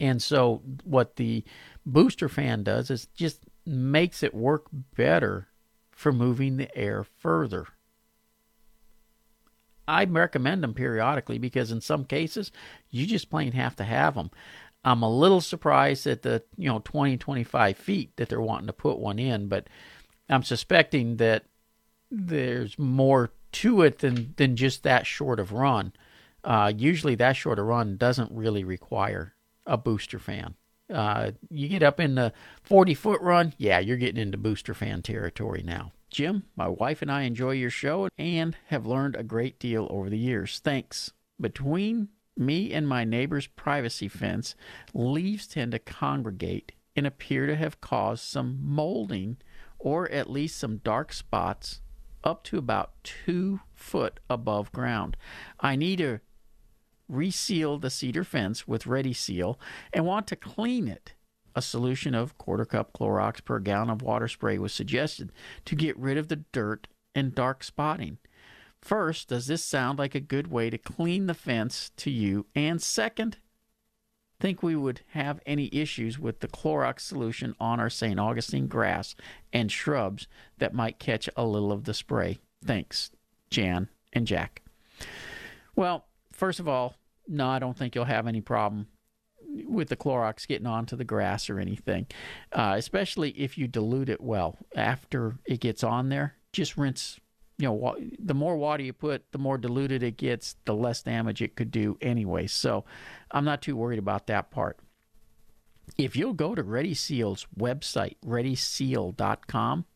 And 0.00 0.22
so, 0.22 0.62
what 0.84 1.16
the 1.16 1.44
booster 1.84 2.28
fan 2.28 2.62
does 2.62 2.90
is 2.90 3.06
just 3.14 3.44
makes 3.66 4.22
it 4.22 4.32
work 4.32 4.66
better 4.96 5.48
for 5.90 6.12
moving 6.12 6.56
the 6.56 6.74
air 6.76 7.04
further. 7.04 7.66
I 9.88 10.04
recommend 10.04 10.62
them 10.62 10.74
periodically 10.74 11.38
because 11.38 11.72
in 11.72 11.80
some 11.80 12.04
cases 12.04 12.52
you 12.90 13.06
just 13.06 13.30
plain 13.30 13.52
have 13.52 13.74
to 13.76 13.84
have 13.84 14.14
them. 14.14 14.30
I'm 14.84 15.02
a 15.02 15.10
little 15.10 15.40
surprised 15.40 16.06
at 16.06 16.22
the 16.22 16.42
you 16.56 16.68
know 16.68 16.80
20 16.84 17.16
25 17.16 17.76
feet 17.76 18.16
that 18.16 18.28
they're 18.28 18.40
wanting 18.40 18.68
to 18.68 18.72
put 18.72 18.98
one 18.98 19.18
in, 19.18 19.48
but 19.48 19.68
I'm 20.28 20.42
suspecting 20.42 21.16
that 21.16 21.44
there's 22.10 22.78
more 22.78 23.30
to 23.52 23.82
it 23.82 23.98
than 23.98 24.34
than 24.36 24.56
just 24.56 24.82
that 24.82 25.06
short 25.06 25.40
of 25.40 25.52
run. 25.52 25.92
Uh, 26.44 26.72
usually 26.76 27.14
that 27.16 27.36
short 27.36 27.58
of 27.58 27.66
run 27.66 27.96
doesn't 27.96 28.30
really 28.32 28.64
require 28.64 29.34
a 29.66 29.76
booster 29.76 30.18
fan. 30.18 30.54
Uh, 30.92 31.32
you 31.50 31.68
get 31.68 31.82
up 31.82 32.00
in 32.00 32.14
the 32.14 32.32
40 32.62 32.94
foot 32.94 33.20
run, 33.20 33.52
yeah, 33.58 33.78
you're 33.78 33.96
getting 33.98 34.20
into 34.20 34.38
booster 34.38 34.72
fan 34.72 35.02
territory 35.02 35.62
now. 35.64 35.92
Jim, 36.10 36.44
my 36.56 36.68
wife 36.68 37.02
and 37.02 37.12
I 37.12 37.22
enjoy 37.22 37.50
your 37.50 37.70
show 37.70 38.08
and 38.16 38.56
have 38.68 38.86
learned 38.86 39.14
a 39.16 39.22
great 39.22 39.58
deal 39.58 39.86
over 39.90 40.08
the 40.08 40.16
years. 40.16 40.60
Thanks. 40.64 41.12
Between 41.38 42.08
me 42.38 42.72
and 42.72 42.86
my 42.86 43.04
neighbor's 43.04 43.46
privacy 43.46 44.08
fence, 44.08 44.54
leaves 44.94 45.46
tend 45.46 45.72
to 45.72 45.78
congregate 45.78 46.72
and 46.94 47.06
appear 47.06 47.46
to 47.46 47.56
have 47.56 47.80
caused 47.80 48.24
some 48.24 48.58
molding 48.62 49.36
or 49.78 50.10
at 50.10 50.30
least 50.30 50.58
some 50.58 50.78
dark 50.78 51.12
spots 51.12 51.80
up 52.24 52.42
to 52.44 52.58
about 52.58 52.92
two 53.04 53.60
foot 53.74 54.20
above 54.28 54.72
ground. 54.72 55.16
I 55.60 55.76
need 55.76 55.98
to 55.98 56.20
reseal 57.08 57.78
the 57.78 57.90
cedar 57.90 58.24
fence 58.24 58.68
with 58.68 58.86
Ready 58.86 59.12
Seal 59.12 59.58
and 59.92 60.04
want 60.04 60.26
to 60.26 60.36
clean 60.36 60.88
it 60.88 61.14
a 61.54 61.62
solution 61.62 62.14
of 62.14 62.38
quarter 62.38 62.64
cup 62.64 62.92
Clorox 62.92 63.44
per 63.44 63.58
gallon 63.58 63.90
of 63.90 64.02
water 64.02 64.28
spray 64.28 64.58
was 64.58 64.72
suggested 64.72 65.32
to 65.64 65.74
get 65.74 65.98
rid 65.98 66.16
of 66.16 66.28
the 66.28 66.44
dirt 66.52 66.86
and 67.14 67.34
dark 67.34 67.64
spotting. 67.64 68.18
First, 68.80 69.28
does 69.28 69.46
this 69.46 69.64
sound 69.64 69.98
like 69.98 70.14
a 70.14 70.20
good 70.20 70.48
way 70.50 70.70
to 70.70 70.78
clean 70.78 71.26
the 71.26 71.34
fence 71.34 71.90
to 71.96 72.10
you? 72.10 72.46
And 72.54 72.80
second, 72.80 73.38
think 74.40 74.62
we 74.62 74.76
would 74.76 75.00
have 75.08 75.40
any 75.46 75.68
issues 75.72 76.18
with 76.18 76.40
the 76.40 76.48
Clorox 76.48 77.00
solution 77.00 77.54
on 77.58 77.80
our 77.80 77.90
St. 77.90 78.18
Augustine 78.18 78.68
grass 78.68 79.14
and 79.52 79.70
shrubs 79.70 80.28
that 80.58 80.74
might 80.74 80.98
catch 80.98 81.28
a 81.36 81.44
little 81.44 81.72
of 81.72 81.84
the 81.84 81.94
spray? 81.94 82.38
Thanks, 82.64 83.10
Jan 83.50 83.88
and 84.12 84.26
Jack. 84.26 84.62
Well, 85.74 86.06
first 86.32 86.60
of 86.60 86.68
all, 86.68 86.94
no, 87.26 87.48
I 87.48 87.58
don't 87.58 87.76
think 87.76 87.94
you'll 87.94 88.04
have 88.04 88.26
any 88.26 88.40
problem 88.40 88.86
with 89.66 89.88
the 89.88 89.96
Clorox 89.96 90.46
getting 90.46 90.66
onto 90.66 90.96
the 90.96 91.04
grass 91.04 91.48
or 91.50 91.58
anything, 91.58 92.06
uh, 92.52 92.74
especially 92.76 93.30
if 93.30 93.58
you 93.58 93.66
dilute 93.66 94.08
it 94.08 94.20
well. 94.20 94.56
After 94.74 95.36
it 95.46 95.60
gets 95.60 95.82
on 95.82 96.08
there, 96.08 96.34
just 96.52 96.76
rinse. 96.76 97.18
You 97.58 97.68
know, 97.68 97.96
the 98.18 98.34
more 98.34 98.56
water 98.56 98.84
you 98.84 98.92
put, 98.92 99.32
the 99.32 99.38
more 99.38 99.58
diluted 99.58 100.02
it 100.02 100.16
gets, 100.16 100.54
the 100.64 100.74
less 100.74 101.02
damage 101.02 101.42
it 101.42 101.56
could 101.56 101.72
do 101.72 101.98
anyway. 102.00 102.46
So 102.46 102.84
I'm 103.32 103.44
not 103.44 103.62
too 103.62 103.76
worried 103.76 103.98
about 103.98 104.28
that 104.28 104.50
part. 104.50 104.78
If 105.96 106.14
you'll 106.14 106.34
go 106.34 106.54
to 106.54 106.62
Ready 106.62 106.94
Seal's 106.94 107.46
website, 107.58 108.16
readyseal.com, 108.24 109.86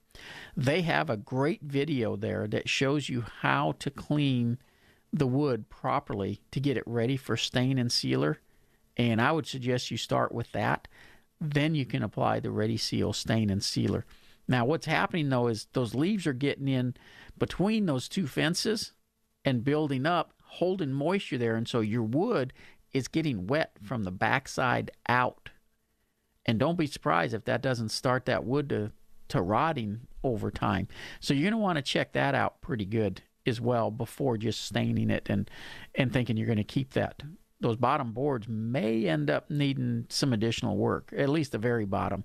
they 0.57 0.83
have 0.83 1.09
a 1.09 1.17
great 1.17 1.63
video 1.63 2.17
there 2.17 2.47
that 2.49 2.69
shows 2.69 3.09
you 3.09 3.25
how 3.41 3.73
to 3.79 3.91
clean 3.91 4.59
the 5.13 5.27
wood 5.27 5.69
properly 5.69 6.41
to 6.51 6.61
get 6.61 6.77
it 6.77 6.85
ready 6.87 7.17
for 7.17 7.37
stain 7.37 7.79
and 7.79 7.93
sealer. 7.93 8.41
And 8.97 9.21
I 9.21 9.33
would 9.33 9.47
suggest 9.47 9.91
you 9.91 9.97
start 9.97 10.33
with 10.33 10.51
that. 10.53 10.89
Then 11.41 11.75
you 11.75 11.85
can 11.85 12.03
apply 12.03 12.41
the 12.41 12.51
Ready 12.51 12.77
Seal 12.77 13.13
stain 13.13 13.51
and 13.51 13.63
sealer. 13.63 14.05
Now, 14.49 14.65
what's 14.65 14.87
happening 14.87 15.29
though 15.29 15.49
is 15.49 15.69
those 15.73 15.95
leaves 15.95 16.27
are 16.27 16.33
getting 16.33 16.69
in 16.69 16.95
between 17.39 17.87
those 17.87 18.09
two 18.09 18.27
fences 18.27 18.93
and 19.45 19.65
building 19.65 20.07
up, 20.07 20.35
holding 20.43 20.93
moisture 20.93 21.39
there. 21.39 21.57
And 21.57 21.67
so 21.67 21.81
your 21.81 22.03
wood 22.03 22.53
is 22.93 23.09
getting 23.09 23.47
wet 23.47 23.73
from 23.83 24.03
the 24.03 24.11
backside 24.11 24.91
out. 25.09 25.49
And 26.45 26.59
don't 26.59 26.79
be 26.79 26.87
surprised 26.87 27.35
if 27.35 27.45
that 27.45 27.63
doesn't 27.63 27.91
start 27.91 28.27
that 28.27 28.45
wood 28.45 28.69
to, 28.71 28.93
to 29.29 29.41
rotting 29.41 30.01
over 30.25 30.51
time. 30.51 30.89
So 31.21 31.35
you're 31.35 31.51
going 31.51 31.53
to 31.53 31.59
want 31.59 31.77
to 31.77 31.83
check 31.83 32.13
that 32.13 32.35
out 32.35 32.61
pretty 32.61 32.85
good 32.85 33.23
as 33.47 33.61
well 33.61 33.91
before 33.91 34.37
just 34.37 34.65
staining 34.65 35.11
it 35.11 35.29
and, 35.29 35.51
and 35.95 36.13
thinking 36.13 36.37
you're 36.37 36.47
going 36.47 36.59
to 36.59 36.65
keep 36.65 36.93
that. 36.93 37.23
Those 37.63 37.77
bottom 37.77 38.13
boards 38.13 38.49
may 38.49 39.07
end 39.07 39.31
up 39.31 39.49
needing 39.49 40.07
some 40.09 40.33
additional 40.33 40.77
work, 40.77 41.15
at 41.17 41.29
least 41.29 41.53
the 41.53 41.59
very 41.59 41.85
bottom. 41.85 42.25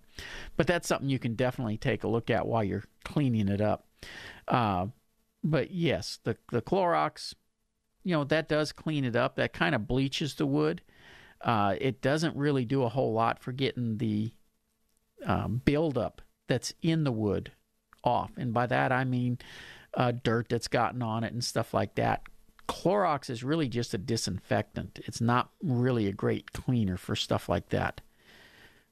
But 0.57 0.65
that's 0.65 0.87
something 0.87 1.09
you 1.09 1.19
can 1.19 1.35
definitely 1.35 1.77
take 1.77 2.03
a 2.03 2.07
look 2.07 2.29
at 2.29 2.47
while 2.47 2.63
you're 2.63 2.83
cleaning 3.05 3.47
it 3.47 3.61
up. 3.61 3.87
Uh, 4.47 4.87
but 5.43 5.71
yes, 5.71 6.19
the, 6.23 6.37
the 6.51 6.61
Clorox, 6.61 7.35
you 8.03 8.13
know, 8.13 8.23
that 8.23 8.49
does 8.49 8.71
clean 8.71 9.05
it 9.05 9.15
up. 9.15 9.35
That 9.35 9.53
kind 9.53 9.75
of 9.75 9.87
bleaches 9.87 10.35
the 10.35 10.47
wood. 10.47 10.81
Uh, 11.39 11.75
it 11.79 12.01
doesn't 12.01 12.35
really 12.35 12.65
do 12.65 12.81
a 12.81 12.89
whole 12.89 13.13
lot 13.13 13.39
for 13.39 13.51
getting 13.51 13.97
the 13.99 14.33
um, 15.25 15.61
buildup 15.63 16.21
that's 16.47 16.73
in 16.81 17.03
the 17.03 17.11
wood 17.11 17.51
off. 18.03 18.31
And 18.37 18.53
by 18.53 18.65
that, 18.65 18.91
I 18.91 19.03
mean 19.03 19.37
uh, 19.93 20.13
dirt 20.23 20.49
that's 20.49 20.67
gotten 20.67 21.03
on 21.03 21.23
it 21.23 21.31
and 21.33 21.43
stuff 21.43 21.73
like 21.73 21.95
that. 21.95 22.23
Clorox 22.67 23.29
is 23.29 23.43
really 23.43 23.67
just 23.67 23.93
a 23.93 23.97
disinfectant. 23.97 24.99
It's 25.05 25.21
not 25.21 25.51
really 25.63 26.07
a 26.07 26.11
great 26.11 26.51
cleaner 26.53 26.97
for 26.97 27.15
stuff 27.15 27.49
like 27.49 27.69
that. 27.69 28.01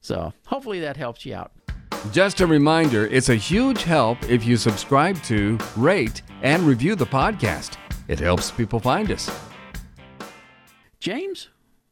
So 0.00 0.32
hopefully 0.46 0.80
that 0.80 0.96
helps 0.96 1.26
you 1.26 1.34
out. 1.34 1.52
Just 2.12 2.40
a 2.40 2.46
reminder 2.46 3.06
it's 3.06 3.28
a 3.28 3.34
huge 3.34 3.82
help 3.82 4.22
if 4.24 4.44
you 4.44 4.56
subscribe 4.56 5.20
to, 5.24 5.58
rate, 5.76 6.22
and 6.42 6.62
review 6.62 6.94
the 6.94 7.06
podcast. 7.06 7.76
It 8.08 8.20
helps 8.20 8.50
people 8.50 8.80
find 8.80 9.10
us. 9.10 9.30
James, 11.00 11.48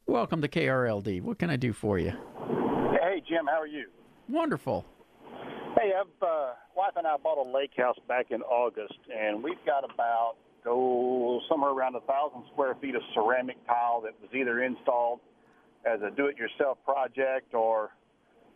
welcome 0.06 0.40
to 0.42 0.48
KRLD. 0.48 1.22
What 1.22 1.38
can 1.38 1.50
I 1.50 1.56
do 1.56 1.72
for 1.72 1.98
you? 1.98 2.12
Hey, 3.02 3.22
Jim, 3.28 3.46
how 3.46 3.60
are 3.60 3.66
you? 3.66 3.88
Wonderful. 4.28 4.84
Hey, 5.78 5.92
I've 5.98 6.06
uh, 6.22 6.52
wife 6.76 6.92
and 6.96 7.06
I 7.06 7.16
bought 7.16 7.38
a 7.44 7.50
lake 7.50 7.72
house 7.76 7.98
back 8.08 8.26
in 8.30 8.42
August, 8.42 8.98
and 9.14 9.42
we've 9.42 9.62
got 9.66 9.84
about 9.84 10.34
oh 10.66 11.40
somewhere 11.48 11.70
around 11.70 11.94
a 11.94 12.00
thousand 12.00 12.42
square 12.52 12.74
feet 12.80 12.94
of 12.94 13.02
ceramic 13.14 13.56
tile 13.66 14.00
that 14.02 14.12
was 14.20 14.30
either 14.34 14.62
installed 14.62 15.20
as 15.84 16.00
a 16.00 16.10
do-it-yourself 16.10 16.78
project 16.84 17.54
or 17.54 17.90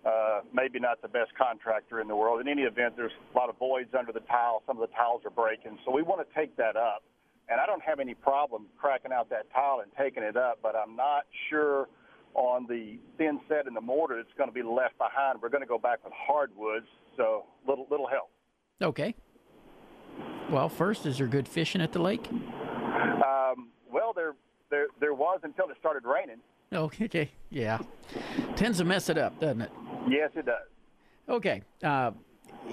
uh, 0.05 0.41
maybe 0.53 0.79
not 0.79 1.03
the 1.03 1.09
best 1.09 1.31
contractor 1.37 2.01
in 2.01 2.09
the 2.09 2.17
world. 2.17 2.41
In 2.41 2.49
any 2.49 2.63
event, 2.63 2.95
there's 2.97 3.13
a 3.35 3.37
lot 3.37 3.51
of 3.51 3.59
voids 3.59 3.91
under 3.99 4.13
the 4.13 4.21
tile. 4.21 4.63
Some 4.67 4.81
of 4.81 4.89
the 4.89 4.95
tiles 4.95 5.23
are 5.25 5.31
breaking, 5.31 5.79
so 5.85 5.91
we 5.93 6.03
want 6.03 6.27
to 6.27 6.35
take 6.35 6.57
that 6.57 6.77
up. 6.77 7.03
And 7.51 7.61
I 7.61 7.67
don't 7.67 7.83
have 7.83 7.99
any 7.99 8.15
problem 8.15 8.67
cracking 8.79 9.13
out 9.13 9.31
that 9.31 9.53
tile 9.53 9.81
and 9.83 9.91
taking 9.99 10.23
it 10.23 10.37
up, 10.37 10.59
but 10.63 10.77
I'm 10.77 10.97
not 10.97 11.25
sure 11.51 11.89
on 12.35 12.67
the 12.69 12.99
thin 13.17 13.41
set 13.49 13.67
and 13.67 13.75
the 13.75 13.81
mortar 13.81 14.17
that's 14.17 14.37
going 14.37 14.49
to 14.49 14.55
be 14.55 14.63
left 14.63 14.97
behind. 14.99 15.41
We're 15.43 15.49
going 15.49 15.63
to 15.63 15.69
go 15.69 15.79
back 15.79 16.05
with 16.05 16.13
hardwoods, 16.15 16.87
so 17.17 17.45
little 17.67 17.87
little 17.91 18.07
help. 18.07 18.31
Okay. 18.83 19.15
Well, 20.51 20.69
first, 20.69 21.05
is 21.07 21.19
there 21.19 21.27
good 21.27 21.47
fishing 21.47 21.81
at 21.81 21.93
the 21.93 21.99
lake? 22.01 22.27
Um, 22.31 23.69
well, 23.93 24.13
there 24.15 24.35
there 24.71 24.87
there 25.01 25.15
was 25.15 25.41
until 25.43 25.69
it 25.71 25.77
started 25.79 26.05
raining. 26.05 26.39
Okay. 26.73 27.31
Yeah. 27.51 27.79
Tends 28.57 28.79
to 28.79 28.85
mess 28.85 29.09
it 29.09 29.17
up, 29.19 29.39
doesn't 29.41 29.63
it? 29.63 29.71
Yes, 30.09 30.31
it 30.35 30.47
does. 30.47 30.67
Okay. 31.29 31.63
Uh, 31.83 32.13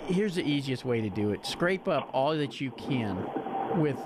here's 0.07 0.35
the 0.35 0.43
easiest 0.43 0.83
way 0.85 1.01
to 1.01 1.09
do 1.09 1.31
it 1.31 1.45
scrape 1.45 1.87
up 1.87 2.09
all 2.13 2.35
that 2.35 2.59
you 2.59 2.71
can 2.71 3.25
with, 3.79 3.97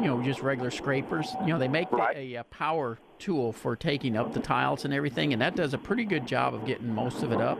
you 0.00 0.06
know, 0.06 0.22
just 0.22 0.40
regular 0.42 0.70
scrapers. 0.70 1.34
You 1.42 1.48
know, 1.48 1.58
they 1.58 1.68
make 1.68 1.90
Right. 1.92 2.16
a, 2.16 2.34
a 2.36 2.44
power 2.44 2.98
tool 3.18 3.52
for 3.52 3.74
taking 3.76 4.16
up 4.16 4.32
the 4.32 4.40
tiles 4.40 4.84
and 4.84 4.94
everything, 4.94 5.32
and 5.32 5.40
that 5.42 5.54
does 5.56 5.74
a 5.74 5.78
pretty 5.78 6.04
good 6.04 6.26
job 6.26 6.54
of 6.54 6.64
getting 6.66 6.94
most 6.94 7.22
of 7.22 7.32
it 7.32 7.40
up. 7.40 7.58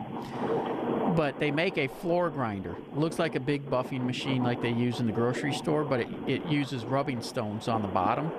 But 1.19 1.41
they 1.41 1.51
make 1.51 1.79
a 1.79 1.89
floor 1.89 2.31
grinder. 2.31 2.77
Looks 2.95 3.19
like 3.19 3.35
a 3.35 3.41
big 3.41 3.69
buffing 3.69 4.05
machine 4.05 4.45
like 4.45 4.63
they 4.63 4.71
use 4.71 5.01
in 5.01 5.07
the 5.07 5.13
grocery 5.13 5.53
store, 5.53 5.83
but 5.83 5.99
it, 5.99 6.09
it 6.29 6.47
uses 6.47 6.85
rubbing 6.85 7.23
stones 7.23 7.67
on 7.67 7.83
the 7.83 7.89
bottom. 7.89 8.31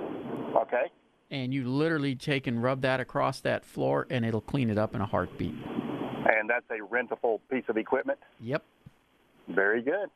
Okay. 0.56 0.84
And 1.30 1.52
you 1.52 1.68
literally 1.68 2.14
take 2.14 2.46
and 2.46 2.62
rub 2.62 2.80
that 2.80 2.98
across 2.98 3.40
that 3.40 3.66
floor, 3.66 4.06
and 4.08 4.24
it'll 4.24 4.40
clean 4.40 4.70
it 4.70 4.78
up 4.78 4.94
in 4.94 5.02
a 5.02 5.04
heartbeat. 5.04 5.52
And 5.52 6.48
that's 6.48 6.64
a 6.70 6.82
rentable 6.82 7.40
piece 7.50 7.64
of 7.68 7.76
equipment. 7.76 8.18
Yep. 8.40 8.64
Very 9.48 9.82
good. 9.82 10.08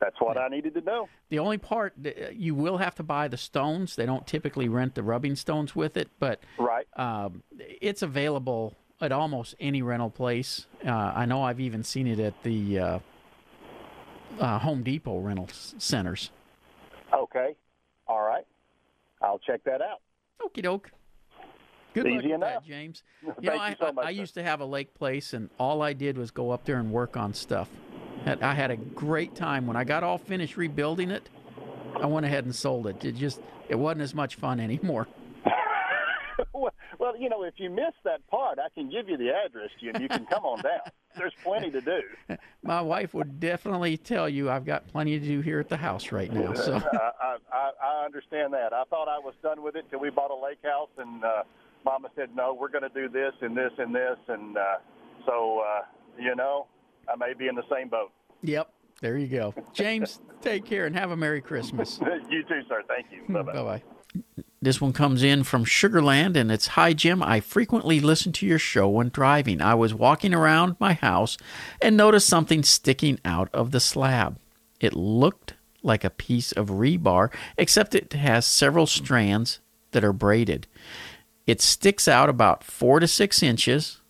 That's 0.00 0.16
what 0.20 0.38
I 0.38 0.48
needed 0.48 0.72
to 0.76 0.80
know. 0.80 1.10
The 1.28 1.40
only 1.40 1.58
part 1.58 1.92
you 2.32 2.54
will 2.54 2.78
have 2.78 2.94
to 2.94 3.02
buy 3.02 3.28
the 3.28 3.36
stones. 3.36 3.96
They 3.96 4.06
don't 4.06 4.26
typically 4.26 4.70
rent 4.70 4.94
the 4.94 5.02
rubbing 5.02 5.36
stones 5.36 5.76
with 5.76 5.98
it, 5.98 6.08
but 6.18 6.40
Right. 6.58 6.86
um, 6.96 7.42
it's 7.58 8.00
available 8.00 8.78
at 9.00 9.12
almost 9.12 9.54
any 9.60 9.82
rental 9.82 10.10
place. 10.10 10.66
Uh, 10.84 10.90
I 10.90 11.24
know 11.26 11.42
I've 11.42 11.60
even 11.60 11.82
seen 11.82 12.06
it 12.06 12.18
at 12.18 12.42
the 12.42 12.78
uh, 12.78 12.98
uh, 14.40 14.58
Home 14.58 14.82
Depot 14.82 15.18
rental 15.20 15.48
centers. 15.52 16.30
Okay. 17.12 17.54
All 18.06 18.22
right. 18.22 18.46
I'll 19.22 19.38
check 19.38 19.62
that 19.64 19.80
out. 19.82 20.00
Okie 20.40 20.62
doke. 20.62 20.90
Good 21.94 22.04
luck 22.04 22.18
Easy 22.20 22.32
with 22.32 22.40
that, 22.40 22.50
enough. 22.50 22.64
James. 22.64 23.02
Thank 23.24 23.36
You 23.40 23.48
know, 23.50 23.54
you 23.54 23.60
I, 23.60 23.76
so 23.78 23.92
much, 23.92 24.04
I, 24.04 24.08
I 24.08 24.10
used 24.10 24.34
to 24.34 24.42
have 24.42 24.60
a 24.60 24.64
lake 24.64 24.94
place, 24.94 25.32
and 25.32 25.48
all 25.58 25.82
I 25.82 25.92
did 25.92 26.18
was 26.18 26.30
go 26.30 26.50
up 26.50 26.64
there 26.64 26.78
and 26.78 26.92
work 26.92 27.16
on 27.16 27.34
stuff. 27.34 27.68
I 28.26 28.52
had 28.52 28.70
a 28.70 28.76
great 28.76 29.34
time 29.34 29.66
when 29.66 29.76
I 29.76 29.84
got 29.84 30.02
all 30.02 30.18
finished 30.18 30.56
rebuilding 30.56 31.10
it. 31.10 31.28
I 32.00 32.06
went 32.06 32.26
ahead 32.26 32.44
and 32.44 32.54
sold 32.54 32.86
it. 32.86 33.02
It 33.04 33.14
just 33.14 33.40
it 33.68 33.76
wasn't 33.76 34.02
as 34.02 34.14
much 34.14 34.34
fun 34.34 34.60
anymore. 34.60 35.06
Well, 36.98 37.16
you 37.16 37.28
know, 37.28 37.44
if 37.44 37.54
you 37.58 37.70
miss 37.70 37.94
that 38.04 38.26
part, 38.28 38.58
I 38.58 38.68
can 38.74 38.90
give 38.90 39.08
you 39.08 39.16
the 39.16 39.30
address, 39.30 39.70
Jim. 39.80 40.00
You 40.02 40.08
can 40.08 40.26
come 40.26 40.44
on 40.44 40.60
down. 40.62 40.80
There's 41.16 41.32
plenty 41.42 41.70
to 41.70 41.80
do. 41.80 42.00
My 42.62 42.80
wife 42.80 43.14
would 43.14 43.40
definitely 43.40 43.96
tell 43.96 44.28
you 44.28 44.50
I've 44.50 44.64
got 44.64 44.86
plenty 44.88 45.18
to 45.18 45.24
do 45.24 45.40
here 45.40 45.60
at 45.60 45.68
the 45.68 45.76
house 45.76 46.12
right 46.12 46.32
now. 46.32 46.54
So 46.54 46.74
I, 46.92 47.36
I, 47.52 47.70
I, 47.82 48.04
understand 48.04 48.52
that. 48.52 48.72
I 48.72 48.84
thought 48.84 49.08
I 49.08 49.18
was 49.18 49.34
done 49.42 49.62
with 49.62 49.76
it 49.76 49.86
till 49.90 50.00
we 50.00 50.10
bought 50.10 50.30
a 50.30 50.36
lake 50.36 50.58
house, 50.62 50.90
and 50.98 51.24
uh, 51.24 51.42
Mama 51.84 52.08
said, 52.14 52.30
"No, 52.34 52.54
we're 52.54 52.68
going 52.68 52.82
to 52.82 52.88
do 52.88 53.08
this 53.08 53.32
and 53.40 53.56
this 53.56 53.72
and 53.78 53.94
this," 53.94 54.18
and 54.28 54.56
uh, 54.56 54.76
so 55.26 55.60
uh, 55.60 55.82
you 56.18 56.34
know, 56.36 56.66
I 57.12 57.16
may 57.16 57.32
be 57.34 57.48
in 57.48 57.54
the 57.54 57.64
same 57.72 57.88
boat. 57.88 58.10
yep, 58.42 58.72
there 59.00 59.16
you 59.16 59.28
go. 59.28 59.54
James, 59.72 60.20
take 60.40 60.64
care 60.64 60.86
and 60.86 60.96
have 60.96 61.10
a 61.10 61.16
Merry 61.16 61.40
Christmas. 61.40 61.98
you 62.28 62.42
too, 62.44 62.60
sir. 62.68 62.82
Thank 62.86 63.06
you. 63.10 63.32
Bye 63.32 63.42
bye. 63.42 63.52
Bye 63.52 63.62
bye. 63.62 63.82
This 64.60 64.80
one 64.80 64.92
comes 64.92 65.22
in 65.22 65.44
from 65.44 65.64
Sugar 65.64 66.02
Land 66.02 66.36
and 66.36 66.50
it's 66.50 66.68
Hi 66.68 66.92
Jim. 66.92 67.22
I 67.22 67.40
frequently 67.40 68.00
listen 68.00 68.32
to 68.32 68.46
your 68.46 68.58
show 68.58 68.88
when 68.88 69.10
driving. 69.10 69.60
I 69.60 69.74
was 69.74 69.94
walking 69.94 70.34
around 70.34 70.76
my 70.80 70.94
house 70.94 71.36
and 71.80 71.96
noticed 71.96 72.26
something 72.26 72.62
sticking 72.62 73.20
out 73.24 73.48
of 73.52 73.70
the 73.70 73.80
slab. 73.80 74.38
It 74.80 74.94
looked 74.94 75.54
like 75.82 76.04
a 76.04 76.10
piece 76.10 76.52
of 76.52 76.68
rebar, 76.68 77.32
except 77.56 77.94
it 77.94 78.12
has 78.12 78.46
several 78.46 78.86
strands 78.86 79.60
that 79.92 80.04
are 80.04 80.12
braided. 80.12 80.66
It 81.46 81.60
sticks 81.60 82.08
out 82.08 82.28
about 82.28 82.64
four 82.64 83.00
to 83.00 83.06
six 83.06 83.42
inches 83.42 84.00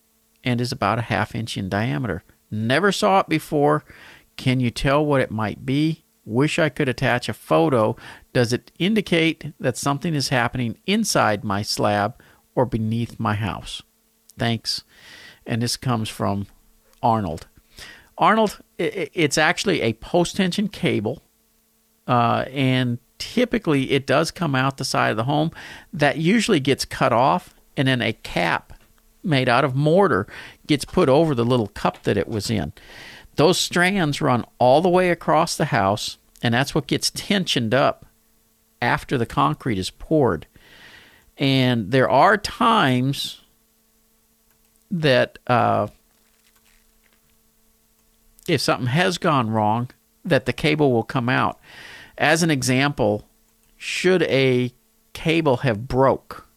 and 0.43 0.61
is 0.61 0.73
about 0.73 0.99
a 0.99 1.03
half 1.03 1.35
inch 1.35 1.57
in 1.57 1.69
diameter. 1.69 2.25
Never 2.51 2.91
saw 2.91 3.21
it 3.21 3.29
before. 3.29 3.85
Can 4.37 4.61
you 4.61 4.71
tell 4.71 5.05
what 5.05 5.21
it 5.21 5.31
might 5.31 5.67
be? 5.67 6.05
Wish 6.29 6.59
I 6.59 6.69
could 6.69 6.89
attach 6.89 7.29
a 7.29 7.35
photo. 7.35 7.97
Does 8.33 8.53
it 8.53 8.71
indicate 8.79 9.53
that 9.59 9.77
something 9.77 10.15
is 10.15 10.29
happening 10.29 10.79
inside 10.87 11.43
my 11.43 11.63
slab 11.63 12.21
or 12.55 12.67
beneath 12.67 13.19
my 13.19 13.35
house? 13.35 13.83
Thanks. 14.39 14.85
And 15.47 15.63
this 15.63 15.77
comes 15.77 16.09
from 16.09 16.47
Arnold. 17.03 17.47
Arnold, 18.19 18.59
it's 18.79 19.39
actually 19.39 19.81
a 19.81 19.95
post 19.95 20.37
tension 20.37 20.69
cable 20.69 21.23
uh, 22.09 22.47
and 22.51 22.99
typically 23.19 23.93
it 23.93 24.07
does 24.07 24.31
come 24.31 24.55
out 24.55 24.79
the 24.79 24.85
side 24.85 25.11
of 25.11 25.17
the 25.17 25.25
home. 25.25 25.53
That 25.93 26.17
usually 26.17 26.59
gets 26.59 26.85
cut 26.85 27.13
off, 27.13 27.55
and 27.77 27.87
then 27.87 28.01
a 28.03 28.15
cap 28.15 28.73
made 29.23 29.49
out 29.49 29.65
of 29.65 29.77
mortar 29.77 30.27
gets 30.67 30.85
put 30.85 31.09
over 31.09 31.35
the 31.35 31.45
little 31.45 31.69
cup 31.69 32.03
that 32.05 32.17
it 32.17 32.29
was 32.29 32.51
in. 32.51 32.73
Those 33.39 33.57
strands 33.57 34.21
run 34.21 34.45
all 34.59 34.83
the 34.83 34.89
way 34.89 35.11
across 35.11 35.57
the 35.57 35.67
house, 35.67 36.19
and 36.43 36.53
that's 36.53 36.75
what 36.75 36.89
gets 36.89 37.09
tensioned 37.09 37.73
up 37.73 38.05
after 38.83 39.17
the 39.17 39.27
concrete 39.27 39.79
is 39.79 39.91
poured. 39.91 40.49
And 41.37 41.93
there 41.93 42.11
are 42.11 42.37
times 42.37 43.41
that 44.91 45.39
uh, 45.47 45.87
if 48.49 48.61
something 48.61 48.89
has 48.89 49.19
gone 49.19 49.51
wrong, 49.51 49.91
that 50.25 50.47
the 50.47 50.53
cable 50.53 50.91
will 50.91 51.05
come 51.05 51.29
out. 51.29 51.61
As 52.19 52.43
an 52.43 52.51
example, 52.51 53.29
should 53.77 54.23
a 54.25 54.73
cable 55.13 55.59
have 55.59 55.87
broke, 55.87 56.49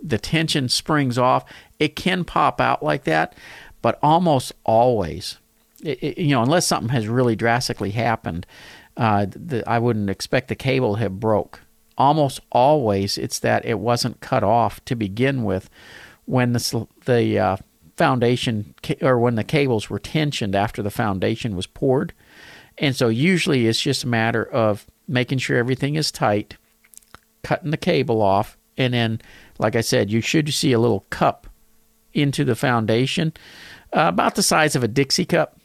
the 0.00 0.18
tension 0.18 0.68
springs 0.68 1.18
off, 1.18 1.44
it 1.80 1.96
can 1.96 2.22
pop 2.22 2.60
out 2.60 2.84
like 2.84 3.02
that, 3.02 3.34
but 3.84 3.98
almost 4.02 4.50
always, 4.64 5.36
it, 5.82 6.02
it, 6.02 6.18
you 6.18 6.30
know, 6.30 6.42
unless 6.42 6.66
something 6.66 6.88
has 6.88 7.06
really 7.06 7.36
drastically 7.36 7.90
happened, 7.90 8.46
uh, 8.96 9.26
the, 9.28 9.62
I 9.68 9.78
wouldn't 9.78 10.08
expect 10.08 10.48
the 10.48 10.54
cable 10.54 10.94
to 10.94 11.00
have 11.00 11.20
broke. 11.20 11.60
Almost 11.98 12.40
always, 12.50 13.18
it's 13.18 13.38
that 13.40 13.66
it 13.66 13.78
wasn't 13.78 14.20
cut 14.20 14.42
off 14.42 14.82
to 14.86 14.96
begin 14.96 15.44
with 15.44 15.68
when 16.24 16.54
the 16.54 16.86
the 17.04 17.38
uh, 17.38 17.56
foundation 17.98 18.74
or 19.02 19.18
when 19.18 19.34
the 19.34 19.44
cables 19.44 19.90
were 19.90 19.98
tensioned 19.98 20.54
after 20.54 20.82
the 20.82 20.90
foundation 20.90 21.54
was 21.54 21.66
poured. 21.66 22.14
And 22.78 22.96
so 22.96 23.08
usually 23.08 23.66
it's 23.66 23.82
just 23.82 24.04
a 24.04 24.08
matter 24.08 24.42
of 24.42 24.86
making 25.06 25.40
sure 25.40 25.58
everything 25.58 25.96
is 25.96 26.10
tight, 26.10 26.56
cutting 27.42 27.70
the 27.70 27.76
cable 27.76 28.22
off, 28.22 28.56
and 28.78 28.94
then, 28.94 29.20
like 29.58 29.76
I 29.76 29.82
said, 29.82 30.10
you 30.10 30.22
should 30.22 30.54
see 30.54 30.72
a 30.72 30.80
little 30.80 31.04
cup 31.10 31.48
into 32.14 32.44
the 32.44 32.54
foundation, 32.54 33.32
uh, 33.92 34.06
about 34.08 34.34
the 34.34 34.42
size 34.42 34.74
of 34.74 34.82
a 34.82 34.88
Dixie 34.88 35.24
cup, 35.24 35.58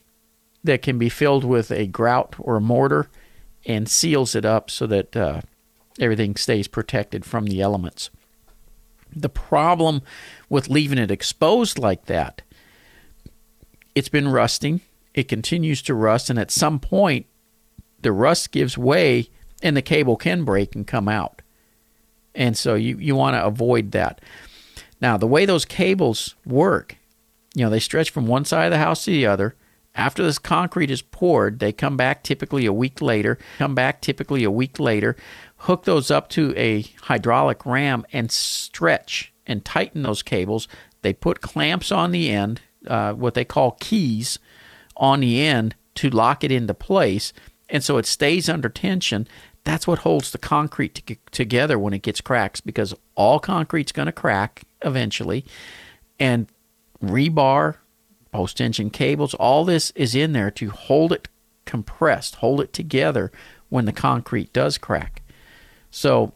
that 0.63 0.81
can 0.81 0.97
be 0.97 1.09
filled 1.09 1.45
with 1.45 1.71
a 1.71 1.87
grout 1.87 2.35
or 2.37 2.57
a 2.57 2.61
mortar 2.61 3.09
and 3.65 3.87
seals 3.87 4.35
it 4.35 4.43
up 4.43 4.69
so 4.69 4.85
that 4.87 5.15
uh, 5.15 5.41
everything 5.99 6.35
stays 6.35 6.67
protected 6.67 7.23
from 7.23 7.45
the 7.45 7.61
elements. 7.61 8.09
The 9.15 9.29
problem 9.29 10.01
with 10.49 10.69
leaving 10.69 10.97
it 10.97 11.11
exposed 11.11 11.79
like 11.79 12.05
that, 12.05 12.41
it's 13.95 14.09
been 14.09 14.27
rusting. 14.27 14.81
It 15.13 15.27
continues 15.27 15.81
to 15.83 15.93
rust, 15.93 16.29
and 16.29 16.37
at 16.37 16.51
some 16.51 16.79
point, 16.79 17.25
the 18.01 18.11
rust 18.11 18.51
gives 18.51 18.77
way 18.77 19.29
and 19.61 19.75
the 19.75 19.81
cable 19.81 20.15
can 20.15 20.43
break 20.45 20.75
and 20.75 20.85
come 20.85 21.09
out. 21.09 21.41
And 22.35 22.57
so 22.57 22.75
you, 22.75 22.97
you 22.97 23.15
want 23.15 23.35
to 23.35 23.45
avoid 23.45 23.91
that. 23.91 24.21
Now, 25.01 25.17
the 25.17 25.27
way 25.27 25.45
those 25.45 25.65
cables 25.65 26.35
work, 26.45 26.97
you 27.55 27.63
know, 27.63 27.69
they 27.69 27.79
stretch 27.79 28.09
from 28.09 28.27
one 28.27 28.45
side 28.45 28.65
of 28.65 28.71
the 28.71 28.77
house 28.77 29.05
to 29.05 29.11
the 29.11 29.25
other. 29.25 29.55
After 29.95 30.23
this 30.23 30.39
concrete 30.39 30.91
is 30.91 31.01
poured, 31.01 31.59
they 31.59 31.71
come 31.71 31.97
back 31.97 32.23
typically 32.23 32.65
a 32.65 32.73
week 32.73 33.01
later, 33.01 33.37
come 33.57 33.75
back 33.75 34.01
typically 34.01 34.43
a 34.43 34.51
week 34.51 34.79
later, 34.79 35.15
hook 35.57 35.83
those 35.83 36.11
up 36.11 36.29
to 36.29 36.53
a 36.55 36.83
hydraulic 37.03 37.65
ram 37.65 38.05
and 38.13 38.31
stretch 38.31 39.33
and 39.47 39.65
tighten 39.65 40.03
those 40.03 40.21
cables. 40.21 40.67
They 41.01 41.13
put 41.13 41.41
clamps 41.41 41.91
on 41.91 42.11
the 42.11 42.29
end, 42.29 42.61
uh, 42.87 43.13
what 43.13 43.33
they 43.33 43.45
call 43.45 43.77
keys 43.79 44.37
on 44.95 45.21
the 45.21 45.41
end 45.41 45.75
to 45.95 46.09
lock 46.09 46.43
it 46.43 46.51
into 46.51 46.73
place. 46.73 47.33
And 47.67 47.83
so 47.83 47.97
it 47.97 48.05
stays 48.05 48.47
under 48.47 48.69
tension. 48.69 49.27
That's 49.69 49.85
what 49.85 49.99
holds 49.99 50.31
the 50.31 50.39
concrete 50.39 50.95
to- 50.95 51.15
together 51.29 51.77
when 51.77 51.93
it 51.93 52.01
gets 52.01 52.21
cracks 52.21 52.59
because 52.59 52.95
all 53.13 53.39
concrete's 53.39 53.91
going 53.91 54.07
to 54.07 54.11
crack 54.11 54.63
eventually. 54.81 55.45
And 56.19 56.47
rebar, 57.03 57.75
post 58.31 58.57
tension 58.57 58.89
cables, 58.89 59.35
all 59.35 59.65
this 59.65 59.91
is 59.91 60.15
in 60.15 60.33
there 60.33 60.49
to 60.49 60.71
hold 60.71 61.13
it 61.13 61.27
compressed, 61.65 62.37
hold 62.37 62.61
it 62.61 62.73
together 62.73 63.31
when 63.69 63.85
the 63.85 63.91
concrete 63.91 64.51
does 64.53 64.79
crack. 64.79 65.21
So, 65.91 66.33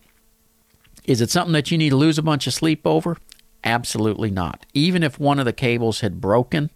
is 1.03 1.19
it 1.19 1.31
something 1.31 1.53
that 1.53 1.71
you 1.71 1.77
need 1.79 1.89
to 1.89 1.95
lose 1.95 2.19
a 2.19 2.21
bunch 2.21 2.45
of 2.45 2.53
sleep 2.53 2.85
over? 2.85 3.17
Absolutely 3.63 4.29
not. 4.29 4.67
Even 4.75 5.01
if 5.01 5.19
one 5.19 5.39
of 5.39 5.45
the 5.45 5.53
cables 5.53 6.01
had 6.01 6.21
broken, 6.21 6.69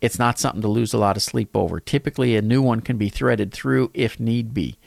it's 0.00 0.18
not 0.18 0.38
something 0.38 0.62
to 0.62 0.68
lose 0.68 0.94
a 0.94 0.98
lot 0.98 1.18
of 1.18 1.22
sleep 1.22 1.54
over. 1.54 1.80
Typically, 1.80 2.34
a 2.34 2.40
new 2.40 2.62
one 2.62 2.80
can 2.80 2.96
be 2.96 3.10
threaded 3.10 3.52
through 3.52 3.90
if 3.92 4.18
need 4.18 4.54
be. 4.54 4.78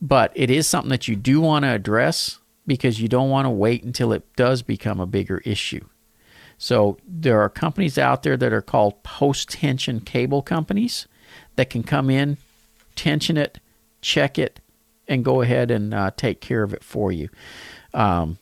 But 0.00 0.32
it 0.34 0.50
is 0.50 0.66
something 0.66 0.90
that 0.90 1.08
you 1.08 1.16
do 1.16 1.40
want 1.40 1.64
to 1.64 1.70
address 1.70 2.38
because 2.66 3.00
you 3.00 3.08
don't 3.08 3.30
want 3.30 3.46
to 3.46 3.50
wait 3.50 3.82
until 3.82 4.12
it 4.12 4.24
does 4.36 4.62
become 4.62 5.00
a 5.00 5.06
bigger 5.06 5.38
issue. 5.44 5.84
So, 6.56 6.98
there 7.06 7.40
are 7.40 7.48
companies 7.48 7.96
out 7.96 8.22
there 8.22 8.36
that 8.36 8.52
are 8.52 8.60
called 8.60 9.02
post 9.02 9.48
tension 9.48 10.00
cable 10.00 10.42
companies 10.42 11.08
that 11.56 11.70
can 11.70 11.82
come 11.82 12.10
in, 12.10 12.36
tension 12.94 13.38
it, 13.38 13.60
check 14.02 14.38
it, 14.38 14.60
and 15.08 15.24
go 15.24 15.40
ahead 15.40 15.70
and 15.70 15.92
uh, 15.92 16.10
take 16.16 16.40
care 16.40 16.62
of 16.62 16.72
it 16.74 16.84
for 16.84 17.10
you. 17.10 17.28
Um, 17.92 18.38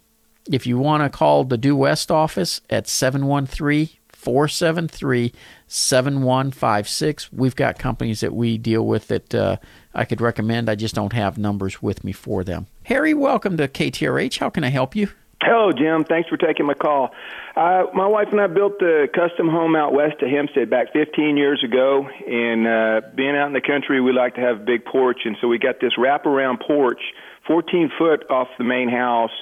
if 0.50 0.66
you 0.66 0.78
want 0.78 1.02
to 1.02 1.16
call 1.16 1.44
the 1.44 1.58
Du-West 1.58 2.10
office 2.10 2.60
at 2.70 2.88
713 2.88 3.88
473 4.08 5.32
7156, 5.66 7.32
we've 7.32 7.54
got 7.54 7.78
companies 7.78 8.20
that 8.20 8.34
we 8.34 8.58
deal 8.58 8.84
with 8.84 9.08
that 9.08 9.34
uh, 9.34 9.56
I 9.98 10.04
could 10.04 10.20
recommend. 10.20 10.70
I 10.70 10.76
just 10.76 10.94
don't 10.94 11.12
have 11.12 11.38
numbers 11.38 11.82
with 11.82 12.04
me 12.04 12.12
for 12.12 12.44
them. 12.44 12.68
Harry, 12.84 13.14
welcome 13.14 13.56
to 13.56 13.66
KTRH. 13.66 14.38
How 14.38 14.48
can 14.48 14.62
I 14.62 14.68
help 14.68 14.94
you? 14.94 15.08
Hello, 15.42 15.72
Jim. 15.72 16.04
Thanks 16.04 16.28
for 16.28 16.36
taking 16.36 16.66
my 16.66 16.74
call. 16.74 17.10
Uh, 17.56 17.86
my 17.94 18.06
wife 18.06 18.28
and 18.30 18.40
I 18.40 18.46
built 18.46 18.80
a 18.80 19.08
custom 19.12 19.48
home 19.48 19.74
out 19.74 19.92
west 19.92 20.22
of 20.22 20.30
Hempstead 20.30 20.70
back 20.70 20.92
15 20.92 21.36
years 21.36 21.64
ago. 21.64 22.06
And 22.06 22.68
uh, 22.68 23.08
being 23.16 23.36
out 23.36 23.48
in 23.48 23.54
the 23.54 23.60
country, 23.60 24.00
we 24.00 24.12
like 24.12 24.36
to 24.36 24.40
have 24.40 24.60
a 24.60 24.64
big 24.64 24.84
porch. 24.84 25.22
And 25.24 25.36
so 25.40 25.48
we 25.48 25.58
got 25.58 25.80
this 25.80 25.94
wraparound 25.98 26.60
porch, 26.64 27.00
14 27.48 27.90
foot 27.98 28.24
off 28.30 28.46
the 28.56 28.64
main 28.64 28.88
house. 28.88 29.32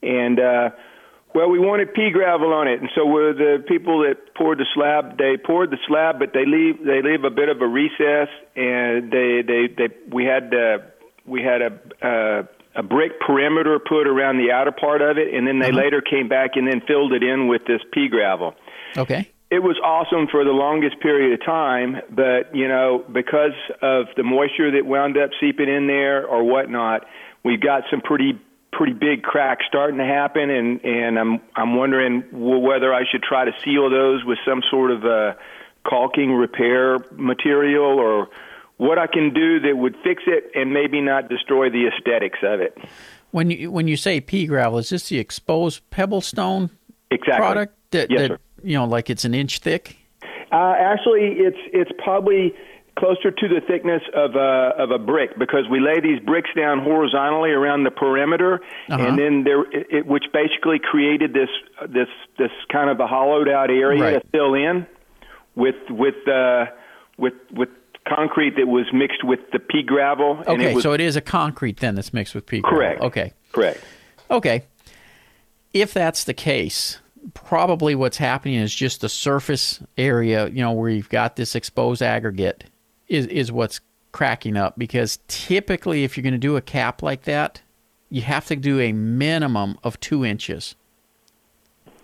And, 0.00 0.38
uh, 0.38 0.70
well, 1.34 1.50
we 1.50 1.58
wanted 1.58 1.92
pea 1.94 2.10
gravel 2.10 2.52
on 2.52 2.68
it. 2.68 2.80
And 2.80 2.88
so 2.94 3.06
we're 3.06 3.34
the 3.34 3.62
people 3.66 4.00
that 4.00 4.34
poured 4.34 4.58
the 4.58 4.66
slab, 4.74 5.18
they 5.18 5.36
poured 5.36 5.70
the 5.70 5.78
slab, 5.86 6.18
but 6.18 6.32
they 6.32 6.46
leave, 6.46 6.84
they 6.84 7.02
leave 7.02 7.24
a 7.24 7.30
bit 7.30 7.48
of 7.48 7.60
a 7.60 7.66
recess. 7.66 8.28
And 8.56 9.12
they, 9.12 9.42
they, 9.46 9.68
they, 9.68 9.94
we 10.10 10.24
had, 10.24 10.54
uh, 10.54 10.78
we 11.26 11.42
had 11.42 11.60
a, 11.62 11.72
uh, 12.02 12.42
a 12.74 12.82
brick 12.82 13.20
perimeter 13.20 13.78
put 13.78 14.06
around 14.06 14.38
the 14.38 14.52
outer 14.52 14.72
part 14.72 15.02
of 15.02 15.18
it, 15.18 15.34
and 15.34 15.46
then 15.46 15.58
they 15.58 15.68
uh-huh. 15.68 15.78
later 15.78 16.00
came 16.00 16.28
back 16.28 16.52
and 16.54 16.66
then 16.66 16.80
filled 16.86 17.12
it 17.12 17.22
in 17.22 17.48
with 17.48 17.62
this 17.66 17.80
pea 17.92 18.08
gravel. 18.08 18.54
Okay. 18.96 19.28
It 19.50 19.62
was 19.62 19.76
awesome 19.82 20.28
for 20.30 20.44
the 20.44 20.52
longest 20.52 21.00
period 21.00 21.32
of 21.32 21.44
time, 21.44 21.96
but 22.10 22.54
you 22.54 22.68
know, 22.68 23.04
because 23.10 23.56
of 23.80 24.06
the 24.16 24.22
moisture 24.22 24.70
that 24.72 24.84
wound 24.84 25.16
up 25.16 25.30
seeping 25.40 25.68
in 25.68 25.86
there 25.86 26.26
or 26.26 26.44
whatnot, 26.44 27.06
we've 27.44 27.60
got 27.60 27.84
some 27.90 28.02
pretty 28.02 28.38
pretty 28.78 28.92
big 28.92 29.24
cracks 29.24 29.64
starting 29.68 29.98
to 29.98 30.04
happen, 30.04 30.48
and 30.48 30.82
and 30.84 31.18
I'm 31.18 31.40
I'm 31.56 31.76
wondering 31.76 32.22
whether 32.32 32.94
I 32.94 33.02
should 33.10 33.24
try 33.24 33.44
to 33.44 33.52
seal 33.62 33.90
those 33.90 34.24
with 34.24 34.38
some 34.46 34.62
sort 34.70 34.92
of 34.92 35.04
a 35.04 35.36
caulking 35.84 36.32
repair 36.32 36.98
material 37.12 37.98
or 37.98 38.28
what 38.76 38.98
I 38.98 39.08
can 39.08 39.34
do 39.34 39.58
that 39.60 39.76
would 39.76 39.96
fix 40.04 40.22
it 40.26 40.52
and 40.54 40.72
maybe 40.72 41.00
not 41.00 41.28
destroy 41.28 41.70
the 41.70 41.88
aesthetics 41.88 42.38
of 42.42 42.60
it. 42.60 42.78
When 43.32 43.50
you 43.50 43.72
when 43.72 43.88
you 43.88 43.96
say 43.96 44.20
pea 44.20 44.46
gravel, 44.46 44.78
is 44.78 44.90
this 44.90 45.08
the 45.08 45.18
exposed 45.18 45.82
pebble 45.90 46.20
stone 46.20 46.70
exactly. 47.10 47.36
product 47.36 47.74
that, 47.90 48.10
yes, 48.10 48.28
that 48.28 48.40
you 48.62 48.78
know 48.78 48.84
like 48.84 49.10
it's 49.10 49.24
an 49.24 49.34
inch 49.34 49.58
thick? 49.58 49.96
Uh, 50.52 50.74
actually, 50.78 51.32
it's 51.32 51.58
it's 51.72 51.90
probably 51.98 52.54
closer 52.98 53.30
to 53.30 53.48
the 53.48 53.60
thickness 53.66 54.02
of 54.14 54.34
a 54.34 54.72
of 54.76 54.90
a 54.90 54.98
brick 54.98 55.38
because 55.38 55.64
we 55.70 55.80
lay 55.80 56.00
these 56.00 56.20
bricks 56.20 56.50
down 56.56 56.80
horizontally 56.80 57.50
around 57.50 57.84
the 57.84 57.90
perimeter, 57.90 58.60
Uh-huh. 58.90 59.02
and 59.06 59.18
then 59.18 59.44
there, 59.44 59.62
it, 59.72 60.06
which 60.06 60.24
basically 60.32 60.78
created 60.78 61.32
this 61.32 61.48
this 61.88 62.08
this 62.38 62.50
kind 62.72 62.90
of 62.90 63.00
a 63.00 63.06
hollowed 63.06 63.48
out 63.48 63.70
area 63.70 64.02
Right. 64.02 64.22
to 64.22 64.28
fill 64.30 64.54
in 64.54 64.86
with 65.54 65.76
with 65.88 66.26
uh, 66.28 66.66
with 67.16 67.34
with 67.52 67.68
concrete 68.08 68.56
that 68.56 68.66
was 68.66 68.86
mixed 68.92 69.22
with 69.22 69.40
the 69.52 69.58
pea 69.58 69.82
gravel. 69.82 70.38
and 70.38 70.48
Okay, 70.48 70.70
it 70.70 70.74
was, 70.74 70.82
so 70.82 70.92
it 70.92 71.00
is 71.00 71.14
a 71.16 71.20
concrete 71.20 71.78
then 71.78 71.94
that's 71.94 72.12
mixed 72.12 72.34
with 72.34 72.46
pea 72.46 72.60
gravel. 72.60 72.78
Correct. 72.78 73.02
Okay. 73.02 73.32
correct. 73.52 73.80
Okay. 74.30 74.64
If 75.74 75.92
that's 75.92 76.24
the 76.24 76.32
case, 76.32 76.98
probably 77.34 77.94
what's 77.94 78.16
happening 78.16 78.54
is 78.54 78.74
just 78.74 79.02
the 79.02 79.08
surface 79.10 79.80
area, 79.98 80.48
you 80.48 80.62
know, 80.62 80.72
where 80.72 80.88
you've 80.88 81.10
got 81.10 81.36
this 81.36 81.54
exposed 81.54 82.00
aggregate 82.00 82.64
is 83.08 83.26
is 83.26 83.50
what's 83.50 83.80
cracking 84.12 84.56
up 84.56 84.78
because 84.78 85.18
typically 85.28 86.04
if 86.04 86.16
you're 86.16 86.22
going 86.22 86.32
to 86.32 86.38
do 86.38 86.56
a 86.56 86.60
cap 86.60 87.02
like 87.02 87.22
that, 87.24 87.60
you 88.10 88.22
have 88.22 88.46
to 88.46 88.56
do 88.56 88.80
a 88.80 88.92
minimum 88.92 89.78
of 89.84 90.00
2 90.00 90.24
inches. 90.24 90.74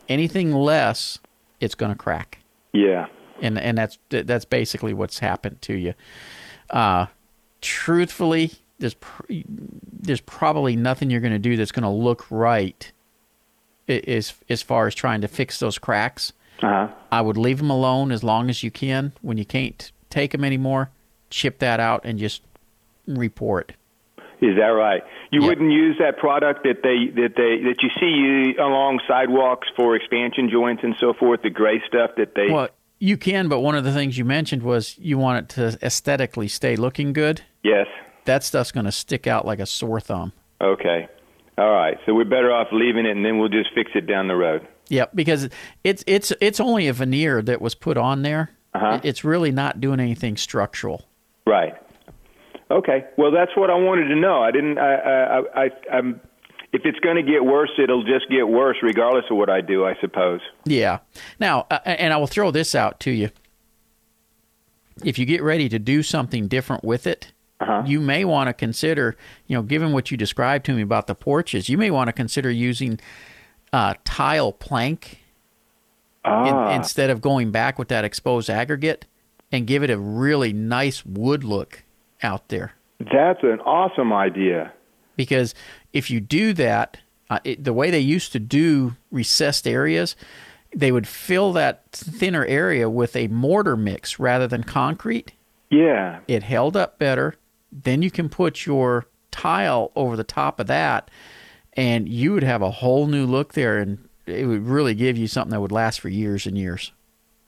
Anything 0.08 0.52
less, 0.52 1.18
it's 1.60 1.74
going 1.74 1.92
to 1.92 1.98
crack. 1.98 2.40
Yeah. 2.72 3.06
And 3.40 3.58
and 3.58 3.76
that's 3.78 3.98
that's 4.10 4.44
basically 4.44 4.94
what's 4.94 5.18
happened 5.18 5.60
to 5.62 5.74
you. 5.74 5.94
Uh 6.70 7.06
truthfully, 7.60 8.52
there's 8.78 8.94
pr- 8.94 9.22
there's 9.92 10.20
probably 10.20 10.76
nothing 10.76 11.10
you're 11.10 11.20
going 11.20 11.32
to 11.32 11.38
do 11.38 11.56
that's 11.56 11.72
going 11.72 11.82
to 11.82 11.88
look 11.88 12.30
right 12.30 12.92
as 13.88 14.34
as 14.48 14.62
far 14.62 14.86
as 14.86 14.94
trying 14.94 15.20
to 15.22 15.28
fix 15.28 15.58
those 15.58 15.78
cracks. 15.78 16.32
Uh 16.62 16.66
huh. 16.86 16.88
I 17.10 17.20
would 17.22 17.36
leave 17.36 17.58
them 17.58 17.70
alone 17.70 18.12
as 18.12 18.22
long 18.22 18.50
as 18.50 18.62
you 18.62 18.70
can. 18.70 19.12
When 19.22 19.36
you 19.38 19.44
can't 19.44 19.90
take 20.14 20.32
them 20.32 20.44
anymore, 20.44 20.90
chip 21.30 21.58
that 21.58 21.80
out 21.80 22.02
and 22.04 22.18
just 22.18 22.42
report. 23.06 23.72
Is 24.40 24.56
that 24.56 24.68
right? 24.68 25.02
You 25.30 25.40
Yep. 25.40 25.48
wouldn't 25.48 25.72
use 25.72 25.96
that 25.98 26.18
product 26.18 26.64
that 26.64 26.82
they 26.82 27.06
that 27.20 27.34
they 27.36 27.62
that 27.68 27.82
you 27.82 27.90
see 27.98 28.06
you 28.06 28.54
along 28.62 29.00
sidewalks 29.08 29.68
for 29.76 29.96
expansion 29.96 30.50
joints 30.50 30.82
and 30.84 30.94
so 31.00 31.12
forth, 31.14 31.42
the 31.42 31.50
gray 31.50 31.80
stuff 31.86 32.10
that 32.16 32.34
they 32.34 32.50
Well, 32.50 32.68
you 32.98 33.16
can, 33.16 33.48
but 33.48 33.60
one 33.60 33.74
of 33.74 33.84
the 33.84 33.92
things 33.92 34.16
you 34.18 34.24
mentioned 34.24 34.62
was 34.62 34.96
you 34.98 35.18
want 35.18 35.38
it 35.44 35.48
to 35.56 35.78
aesthetically 35.84 36.48
stay 36.48 36.76
looking 36.76 37.12
good. 37.12 37.42
Yes. 37.62 37.86
That 38.26 38.42
stuff's 38.44 38.72
going 38.72 38.86
to 38.86 38.92
stick 38.92 39.26
out 39.26 39.44
like 39.46 39.58
a 39.60 39.66
sore 39.66 40.00
thumb. 40.00 40.32
Okay. 40.60 41.08
All 41.58 41.70
right. 41.72 41.98
So 42.06 42.14
we're 42.14 42.24
better 42.24 42.52
off 42.52 42.68
leaving 42.72 43.06
it 43.06 43.16
and 43.16 43.24
then 43.24 43.38
we'll 43.38 43.48
just 43.50 43.70
fix 43.74 43.90
it 43.94 44.06
down 44.06 44.28
the 44.28 44.36
road. 44.36 44.66
Yep, 44.88 45.12
because 45.14 45.48
it's 45.82 46.04
it's 46.06 46.32
it's 46.40 46.60
only 46.60 46.88
a 46.88 46.92
veneer 46.92 47.40
that 47.42 47.60
was 47.62 47.74
put 47.74 47.96
on 47.96 48.22
there. 48.22 48.50
Uh-huh. 48.74 49.00
It's 49.04 49.22
really 49.24 49.52
not 49.52 49.80
doing 49.80 50.00
anything 50.00 50.36
structural. 50.36 51.06
Right. 51.46 51.74
Okay. 52.70 53.04
Well, 53.16 53.30
that's 53.30 53.52
what 53.56 53.70
I 53.70 53.74
wanted 53.74 54.08
to 54.08 54.16
know. 54.16 54.42
I 54.42 54.50
didn't. 54.50 54.78
I. 54.78 54.94
I. 54.94 55.64
I 55.64 55.70
I'm. 55.92 56.20
If 56.72 56.82
it's 56.84 56.98
going 56.98 57.14
to 57.16 57.22
get 57.22 57.44
worse, 57.44 57.70
it'll 57.80 58.02
just 58.02 58.28
get 58.28 58.48
worse, 58.48 58.76
regardless 58.82 59.26
of 59.30 59.36
what 59.36 59.48
I 59.48 59.60
do. 59.60 59.84
I 59.86 59.94
suppose. 60.00 60.40
Yeah. 60.64 60.98
Now, 61.38 61.66
uh, 61.70 61.78
and 61.84 62.12
I 62.12 62.16
will 62.16 62.26
throw 62.26 62.50
this 62.50 62.74
out 62.74 62.98
to 63.00 63.12
you. 63.12 63.30
If 65.04 65.18
you 65.18 65.24
get 65.26 65.42
ready 65.42 65.68
to 65.68 65.78
do 65.78 66.02
something 66.02 66.48
different 66.48 66.82
with 66.84 67.06
it, 67.06 67.32
Uh-huh. 67.60 67.82
you 67.86 68.00
may 68.00 68.24
want 68.24 68.48
to 68.48 68.52
consider, 68.52 69.16
you 69.46 69.56
know, 69.56 69.62
given 69.62 69.92
what 69.92 70.10
you 70.10 70.16
described 70.16 70.66
to 70.66 70.72
me 70.72 70.82
about 70.82 71.06
the 71.06 71.14
porches, 71.14 71.68
you 71.68 71.78
may 71.78 71.90
want 71.90 72.08
to 72.08 72.12
consider 72.12 72.50
using 72.50 72.98
uh, 73.72 73.94
tile 74.04 74.52
plank 74.52 75.20
in- 76.24 76.30
Ah. 76.54 76.74
instead 76.74 77.10
of 77.10 77.20
going 77.20 77.50
back 77.50 77.78
with 77.78 77.88
that 77.88 78.04
exposed 78.04 78.48
aggregate 78.48 79.06
and 79.52 79.66
give 79.66 79.82
it 79.82 79.90
a 79.90 79.98
really 79.98 80.52
nice 80.52 81.04
wood 81.04 81.44
look 81.44 81.84
out 82.22 82.48
there. 82.48 82.72
That's 82.98 83.42
an 83.42 83.60
awesome 83.60 84.12
idea. 84.12 84.72
because 85.16 85.54
if 85.92 86.10
you 86.10 86.18
do 86.18 86.52
that, 86.54 86.96
uh, 87.30 87.38
it, 87.44 87.62
the 87.62 87.72
way 87.72 87.88
they 87.90 88.00
used 88.00 88.32
to 88.32 88.40
do 88.40 88.94
recessed 89.12 89.68
areas, 89.68 90.16
they 90.74 90.90
would 90.90 91.06
fill 91.06 91.52
that 91.52 91.84
thinner 91.92 92.44
area 92.46 92.90
with 92.90 93.14
a 93.14 93.28
mortar 93.28 93.76
mix 93.76 94.18
rather 94.18 94.48
than 94.48 94.64
concrete. 94.64 95.30
Yeah. 95.70 96.18
It 96.26 96.42
held 96.42 96.76
up 96.76 96.98
better. 96.98 97.34
Then 97.70 98.02
you 98.02 98.10
can 98.10 98.28
put 98.28 98.66
your 98.66 99.06
tile 99.30 99.92
over 99.94 100.16
the 100.16 100.24
top 100.24 100.58
of 100.58 100.66
that, 100.66 101.08
and 101.74 102.08
you 102.08 102.32
would 102.32 102.42
have 102.42 102.62
a 102.62 102.70
whole 102.70 103.06
new 103.06 103.24
look 103.24 103.52
there, 103.54 103.78
and 103.78 104.03
it 104.26 104.46
would 104.46 104.66
really 104.66 104.94
give 104.94 105.16
you 105.16 105.26
something 105.26 105.50
that 105.50 105.60
would 105.60 105.72
last 105.72 106.00
for 106.00 106.08
years 106.08 106.46
and 106.46 106.56
years. 106.56 106.92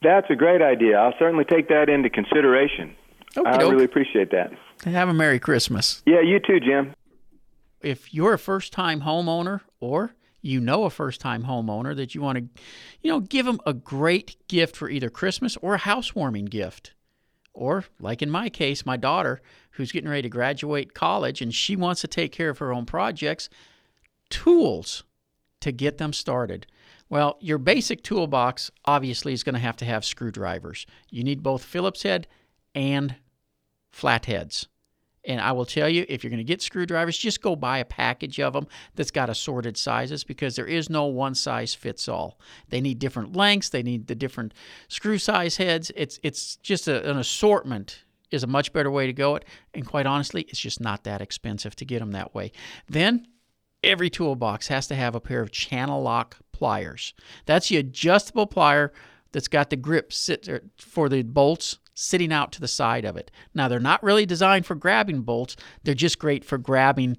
That's 0.03 0.27
a 0.31 0.35
great 0.37 0.63
idea. 0.63 0.97
I'll 0.99 1.15
certainly 1.19 1.45
take 1.45 1.69
that 1.69 1.89
into 1.89 2.11
consideration. 2.11 2.95
I 3.37 3.41
Okey-doke. 3.41 3.73
really 3.73 3.85
appreciate 3.85 4.31
that. 4.31 4.53
Have 4.85 5.09
a 5.09 5.15
Merry 5.15 5.39
Christmas. 5.39 6.03
Yeah, 6.07 6.21
you 6.21 6.39
too, 6.39 6.61
Jim. 6.61 6.95
if 7.83 8.13
you're 8.15 8.35
a 8.35 8.39
first 8.39 8.73
time 8.73 9.01
homeowner 9.03 9.61
or 9.81 10.15
you 10.43 10.61
know 10.61 10.85
a 10.85 10.91
first 10.91 11.21
time 11.21 11.45
homeowner 11.45 11.95
that 11.97 12.15
you 12.15 12.21
want 12.23 12.39
to 12.39 12.63
you 13.03 13.11
know 13.11 13.21
give 13.21 13.45
them 13.47 13.61
a 13.67 13.75
great 13.75 14.37
gift 14.49 14.77
for 14.77 14.89
either 14.89 15.11
christmas 15.11 15.57
or 15.59 15.75
a 15.75 15.79
housewarming 15.79 16.45
gift 16.47 16.95
or 17.53 17.85
like 18.01 18.23
in 18.23 18.31
my 18.31 18.49
case 18.49 18.87
my 18.87 18.97
daughter 18.97 19.41
who's 19.73 19.91
getting 19.93 20.09
ready 20.09 20.23
to 20.23 20.29
graduate 20.29 20.95
college 20.95 21.43
and 21.43 21.53
she 21.55 21.75
wants 21.77 22.01
to 22.01 22.07
take 22.09 22.33
care 22.33 22.49
of 22.51 22.59
her 22.59 22.73
own 22.73 22.87
projects 22.87 23.49
tools 24.31 25.05
to 25.61 25.73
get 25.73 25.99
them 25.99 26.13
started 26.13 26.67
well 27.09 27.37
your 27.41 27.59
basic 27.59 28.03
toolbox 28.03 28.71
obviously 28.85 29.33
is 29.33 29.43
going 29.43 29.55
to 29.55 29.61
have 29.61 29.77
to 29.77 29.85
have 29.85 30.05
screwdrivers 30.05 30.87
you 31.11 31.23
need 31.25 31.43
both 31.43 31.65
phillips 31.65 32.03
head 32.03 32.27
and 32.75 33.17
flatheads 33.91 34.69
and 35.27 35.41
I 35.41 35.53
will 35.53 35.67
tell 35.67 35.89
you, 35.89 36.07
if 36.09 36.23
you're 36.23 36.31
going 36.31 36.39
to 36.39 36.45
get 36.45 36.63
screwdrivers, 36.63 37.19
just 37.19 37.43
go 37.43 37.57
buy 37.57 37.79
a 37.79 37.85
package 37.85 38.39
of 38.39 38.53
them 38.53 38.69
that's 38.95 39.11
got 39.11 39.29
assorted 39.29 39.77
sizes 39.77 40.23
because 40.23 40.55
there 40.55 40.67
is 40.67 40.89
no 40.89 41.07
one 41.07 41.35
size 41.35 41.75
fits 41.75 42.09
all. 42.09 42.39
They 42.69 42.81
need 42.81 43.01
different 43.01 43.35
lengths. 43.35 43.69
They 43.69 43.83
need 43.83 44.07
the 44.07 44.15
different 44.15 44.55
screw 44.89 45.19
size 45.19 45.57
heads. 45.57 45.91
It's 45.97 46.21
it's 46.23 46.57
just 46.57 46.87
a, 46.87 47.11
an 47.11 47.19
assortment 47.19 48.05
is 48.31 48.45
a 48.45 48.47
much 48.47 48.73
better 48.73 48.91
way 48.91 49.07
to 49.07 49.13
go. 49.13 49.37
It 49.37 49.45
and 49.75 49.85
quite 49.85 50.07
honestly, 50.07 50.43
it's 50.43 50.61
just 50.61 50.81
not 50.81 51.05
that 51.05 51.21
expensive 51.21 51.75
to 51.77 51.85
get 51.85 51.99
them 51.99 52.13
that 52.13 52.35
way. 52.35 52.53
Then 52.89 53.27
every 53.87 54.11
toolbox 54.11 54.69
has 54.69 54.87
to 54.89 54.95
have 54.95 55.15
a 55.15 55.21
pair 55.21 55.41
of 55.41 55.51
channel 55.51 56.03
lock 56.03 56.37
pliers. 56.53 57.15
That's 57.47 57.69
the 57.69 57.77
adjustable 57.79 58.47
plier 58.47 58.91
that's 59.33 59.49
got 59.49 59.71
the 59.71 59.77
grip 59.77 60.13
sit 60.13 60.49
er, 60.49 60.63
for 60.79 61.09
the 61.09 61.23
bolts 61.23 61.79
sitting 61.95 62.33
out 62.33 62.53
to 62.53 62.61
the 62.61 62.69
side 62.69 63.05
of 63.05 63.17
it. 63.17 63.31
Now 63.55 63.69
they're 63.69 63.81
not 63.81 64.03
really 64.03 64.27
designed 64.27 64.67
for 64.67 64.75
grabbing 64.75 65.23
bolts. 65.23 65.57
They're 65.83 65.95
just 65.95 66.19
great 66.19 66.45
for 66.45 66.59
grabbing 66.59 67.17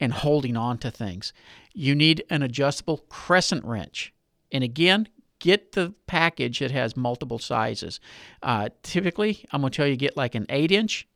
and 0.00 0.12
holding 0.12 0.56
on 0.56 0.78
to 0.78 0.90
things. 0.90 1.32
You 1.74 1.94
need 1.94 2.24
an 2.30 2.42
adjustable 2.42 2.98
crescent 3.08 3.64
wrench. 3.64 4.12
And 4.52 4.64
again, 4.64 5.08
get 5.38 5.72
the 5.72 5.94
package 6.06 6.60
that 6.60 6.70
has 6.70 6.96
multiple 6.96 7.38
sizes. 7.38 8.00
Uh, 8.42 8.70
typically, 8.82 9.44
I'm 9.52 9.60
going 9.60 9.70
to 9.70 9.76
tell 9.76 9.86
you 9.86 9.96
get 9.96 10.16
like 10.16 10.34
an 10.34 10.46
8 10.48 10.70
inch, 10.72 11.06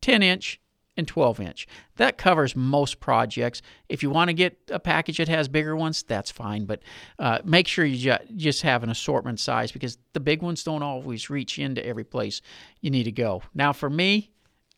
10 0.00 0.22
inch, 0.22 0.60
and 1.00 1.08
12 1.08 1.40
inch. 1.40 1.66
That 1.96 2.16
covers 2.16 2.54
most 2.54 3.00
projects. 3.00 3.60
If 3.88 4.04
you 4.04 4.10
want 4.10 4.28
to 4.28 4.34
get 4.34 4.56
a 4.70 4.78
package 4.78 5.16
that 5.16 5.28
has 5.28 5.48
bigger 5.48 5.74
ones, 5.74 6.04
that's 6.04 6.30
fine, 6.30 6.66
but 6.66 6.80
uh, 7.18 7.40
make 7.44 7.66
sure 7.66 7.84
you 7.84 7.98
ju- 7.98 8.24
just 8.36 8.62
have 8.62 8.84
an 8.84 8.90
assortment 8.90 9.40
size 9.40 9.72
because 9.72 9.98
the 10.12 10.20
big 10.20 10.42
ones 10.42 10.62
don't 10.62 10.84
always 10.84 11.28
reach 11.28 11.58
into 11.58 11.84
every 11.84 12.04
place 12.04 12.40
you 12.80 12.90
need 12.90 13.04
to 13.04 13.12
go. 13.12 13.42
Now, 13.52 13.72
for 13.72 13.90
me, 13.90 14.30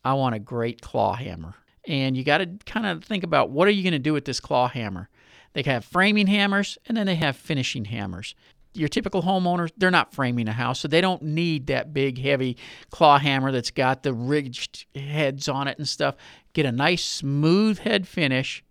I 0.03 0.15
want 0.15 0.35
a 0.35 0.39
great 0.39 0.81
claw 0.81 1.15
hammer. 1.15 1.55
And 1.87 2.17
you 2.17 2.25
got 2.25 2.39
to 2.39 2.47
kind 2.65 2.87
of 2.87 3.05
think 3.05 3.25
about 3.25 3.51
what 3.51 3.69
are 3.69 3.73
you 3.73 3.83
going 3.83 3.93
to 3.93 3.99
do 3.99 4.13
with 4.13 4.25
this 4.25 4.41
claw 4.41 4.69
hammer? 4.69 5.09
They 5.53 5.63
have 5.63 5.85
framing 5.85 6.29
hammers 6.29 6.79
and 6.87 6.97
then 6.97 7.07
they 7.07 7.17
have 7.17 7.37
finishing 7.37 7.85
hammers 7.85 8.35
your 8.75 8.89
typical 8.89 9.23
homeowners, 9.23 9.71
they're 9.77 9.91
not 9.91 10.15
framing 10.15 10.49
a 10.49 10.53
house, 10.53 10.81
so 10.81 10.89
they 10.89 11.01
don't 11.01 11.23
need 11.23 11.67
that 11.67 11.93
big, 11.93 12.19
heavy 12.19 12.57
claw 12.91 13.19
hammer 13.19 13.53
that's 13.53 13.71
got 13.71 14.03
the 14.03 14.13
ridged 14.13 14.87
heads 14.95 15.49
on 15.49 15.69
it 15.69 15.79
and 15.79 15.87
stuff. 15.87 16.17
Get 16.53 16.67
a 16.67 16.73
nice, 16.73 17.05
smooth 17.05 17.79
head 17.81 18.09
finish, 18.09 18.65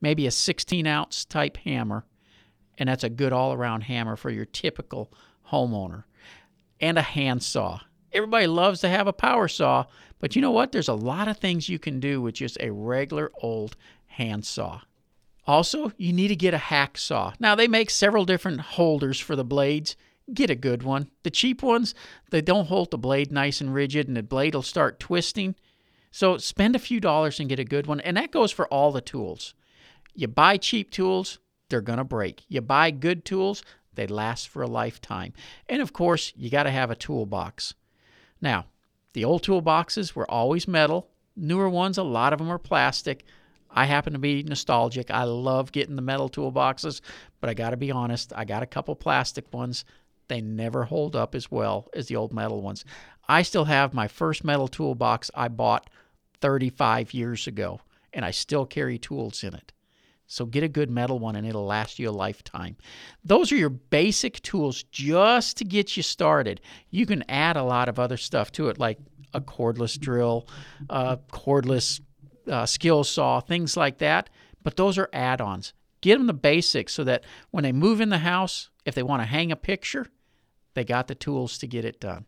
maybe 0.00 0.26
a 0.26 0.30
16 0.30 0.86
ounce 0.86 1.24
type 1.24 1.56
hammer, 1.58 2.04
and 2.78 2.88
that's 2.88 3.04
a 3.04 3.10
good 3.10 3.32
all 3.32 3.52
around 3.52 3.82
hammer 3.82 4.16
for 4.16 4.30
your 4.30 4.44
typical 4.44 5.12
homeowner. 5.50 6.04
And 6.80 6.98
a 6.98 7.02
handsaw. 7.02 7.80
Everybody 8.12 8.46
loves 8.46 8.80
to 8.80 8.88
have 8.88 9.06
a 9.06 9.12
power 9.12 9.48
saw, 9.48 9.86
but 10.18 10.36
you 10.36 10.42
know 10.42 10.50
what? 10.50 10.72
There's 10.72 10.88
a 10.88 10.94
lot 10.94 11.28
of 11.28 11.38
things 11.38 11.68
you 11.68 11.78
can 11.78 12.00
do 12.00 12.20
with 12.20 12.34
just 12.34 12.58
a 12.60 12.70
regular 12.70 13.30
old 13.40 13.76
handsaw. 14.06 14.80
Also, 15.46 15.92
you 15.96 16.12
need 16.12 16.28
to 16.28 16.36
get 16.36 16.54
a 16.54 16.58
hacksaw. 16.58 17.34
Now, 17.38 17.54
they 17.54 17.68
make 17.68 17.90
several 17.90 18.24
different 18.24 18.60
holders 18.60 19.20
for 19.20 19.36
the 19.36 19.44
blades. 19.44 19.96
Get 20.32 20.48
a 20.48 20.54
good 20.54 20.82
one. 20.82 21.10
The 21.22 21.30
cheap 21.30 21.62
ones, 21.62 21.94
they 22.30 22.40
don't 22.40 22.68
hold 22.68 22.90
the 22.90 22.98
blade 22.98 23.30
nice 23.30 23.60
and 23.60 23.74
rigid, 23.74 24.08
and 24.08 24.16
the 24.16 24.22
blade 24.22 24.54
will 24.54 24.62
start 24.62 24.98
twisting. 24.98 25.54
So, 26.10 26.38
spend 26.38 26.74
a 26.74 26.78
few 26.78 26.98
dollars 26.98 27.40
and 27.40 27.48
get 27.48 27.58
a 27.58 27.64
good 27.64 27.86
one. 27.86 28.00
And 28.00 28.16
that 28.16 28.30
goes 28.30 28.52
for 28.52 28.66
all 28.68 28.90
the 28.90 29.02
tools. 29.02 29.54
You 30.14 30.28
buy 30.28 30.56
cheap 30.56 30.90
tools, 30.90 31.40
they're 31.68 31.80
going 31.80 31.98
to 31.98 32.04
break. 32.04 32.44
You 32.48 32.60
buy 32.60 32.90
good 32.90 33.24
tools, 33.24 33.62
they 33.94 34.06
last 34.06 34.48
for 34.48 34.62
a 34.62 34.68
lifetime. 34.68 35.32
And 35.68 35.82
of 35.82 35.92
course, 35.92 36.32
you 36.36 36.50
got 36.50 36.62
to 36.62 36.70
have 36.70 36.90
a 36.90 36.96
toolbox. 36.96 37.74
Now, 38.40 38.66
the 39.12 39.24
old 39.24 39.42
toolboxes 39.42 40.14
were 40.14 40.30
always 40.30 40.68
metal. 40.68 41.08
Newer 41.36 41.68
ones, 41.68 41.98
a 41.98 42.02
lot 42.02 42.32
of 42.32 42.38
them 42.38 42.50
are 42.50 42.58
plastic. 42.58 43.24
I 43.74 43.84
happen 43.86 44.12
to 44.12 44.18
be 44.18 44.42
nostalgic. 44.44 45.10
I 45.10 45.24
love 45.24 45.72
getting 45.72 45.96
the 45.96 46.02
metal 46.02 46.30
toolboxes, 46.30 47.00
but 47.40 47.50
I 47.50 47.54
got 47.54 47.70
to 47.70 47.76
be 47.76 47.90
honest, 47.90 48.32
I 48.34 48.44
got 48.44 48.62
a 48.62 48.66
couple 48.66 48.94
plastic 48.94 49.52
ones. 49.52 49.84
They 50.28 50.40
never 50.40 50.84
hold 50.84 51.16
up 51.16 51.34
as 51.34 51.50
well 51.50 51.88
as 51.94 52.06
the 52.06 52.16
old 52.16 52.32
metal 52.32 52.62
ones. 52.62 52.84
I 53.28 53.42
still 53.42 53.64
have 53.64 53.92
my 53.92 54.08
first 54.08 54.44
metal 54.44 54.68
toolbox 54.68 55.30
I 55.34 55.48
bought 55.48 55.90
35 56.40 57.12
years 57.12 57.46
ago, 57.46 57.80
and 58.12 58.24
I 58.24 58.30
still 58.30 58.64
carry 58.64 58.96
tools 58.96 59.42
in 59.42 59.54
it. 59.54 59.72
So 60.26 60.46
get 60.46 60.62
a 60.62 60.68
good 60.68 60.90
metal 60.90 61.18
one 61.18 61.36
and 61.36 61.46
it'll 61.46 61.66
last 61.66 61.98
you 61.98 62.08
a 62.08 62.10
lifetime. 62.10 62.76
Those 63.24 63.52
are 63.52 63.56
your 63.56 63.68
basic 63.68 64.40
tools 64.42 64.82
just 64.84 65.58
to 65.58 65.64
get 65.64 65.96
you 65.96 66.02
started. 66.02 66.60
You 66.90 67.04
can 67.04 67.24
add 67.28 67.56
a 67.56 67.62
lot 67.62 67.88
of 67.88 67.98
other 67.98 68.16
stuff 68.16 68.50
to 68.52 68.68
it, 68.68 68.78
like 68.78 68.98
a 69.34 69.40
cordless 69.40 69.98
drill, 69.98 70.48
a 70.88 71.18
cordless 71.30 72.00
uh, 72.48 72.66
skill 72.66 73.04
saw, 73.04 73.40
things 73.40 73.76
like 73.76 73.98
that. 73.98 74.30
But 74.62 74.76
those 74.76 74.98
are 74.98 75.10
add 75.12 75.40
ons. 75.40 75.72
Get 76.00 76.18
them 76.18 76.26
the 76.26 76.32
basics 76.34 76.92
so 76.92 77.04
that 77.04 77.24
when 77.50 77.64
they 77.64 77.72
move 77.72 78.00
in 78.00 78.10
the 78.10 78.18
house, 78.18 78.70
if 78.84 78.94
they 78.94 79.02
want 79.02 79.22
to 79.22 79.26
hang 79.26 79.50
a 79.50 79.56
picture, 79.56 80.06
they 80.74 80.84
got 80.84 81.08
the 81.08 81.14
tools 81.14 81.58
to 81.58 81.66
get 81.66 81.84
it 81.84 82.00
done. 82.00 82.26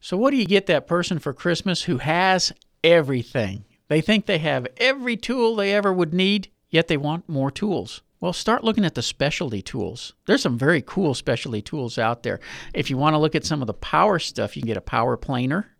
So, 0.00 0.16
what 0.16 0.30
do 0.30 0.36
you 0.36 0.46
get 0.46 0.66
that 0.66 0.86
person 0.86 1.18
for 1.18 1.32
Christmas 1.32 1.82
who 1.82 1.98
has 1.98 2.52
everything? 2.82 3.64
They 3.88 4.00
think 4.00 4.26
they 4.26 4.38
have 4.38 4.66
every 4.76 5.16
tool 5.16 5.56
they 5.56 5.74
ever 5.74 5.92
would 5.92 6.12
need, 6.12 6.48
yet 6.70 6.88
they 6.88 6.96
want 6.96 7.28
more 7.28 7.50
tools. 7.50 8.02
Well, 8.20 8.32
start 8.32 8.64
looking 8.64 8.84
at 8.84 8.94
the 8.94 9.02
specialty 9.02 9.60
tools. 9.60 10.14
There's 10.26 10.42
some 10.42 10.56
very 10.56 10.80
cool 10.80 11.12
specialty 11.12 11.60
tools 11.60 11.98
out 11.98 12.22
there. 12.22 12.40
If 12.72 12.88
you 12.88 12.96
want 12.96 13.14
to 13.14 13.18
look 13.18 13.34
at 13.34 13.44
some 13.44 13.60
of 13.60 13.66
the 13.66 13.74
power 13.74 14.18
stuff, 14.18 14.56
you 14.56 14.62
can 14.62 14.68
get 14.68 14.76
a 14.78 14.82
power 14.82 15.16
planer. 15.16 15.73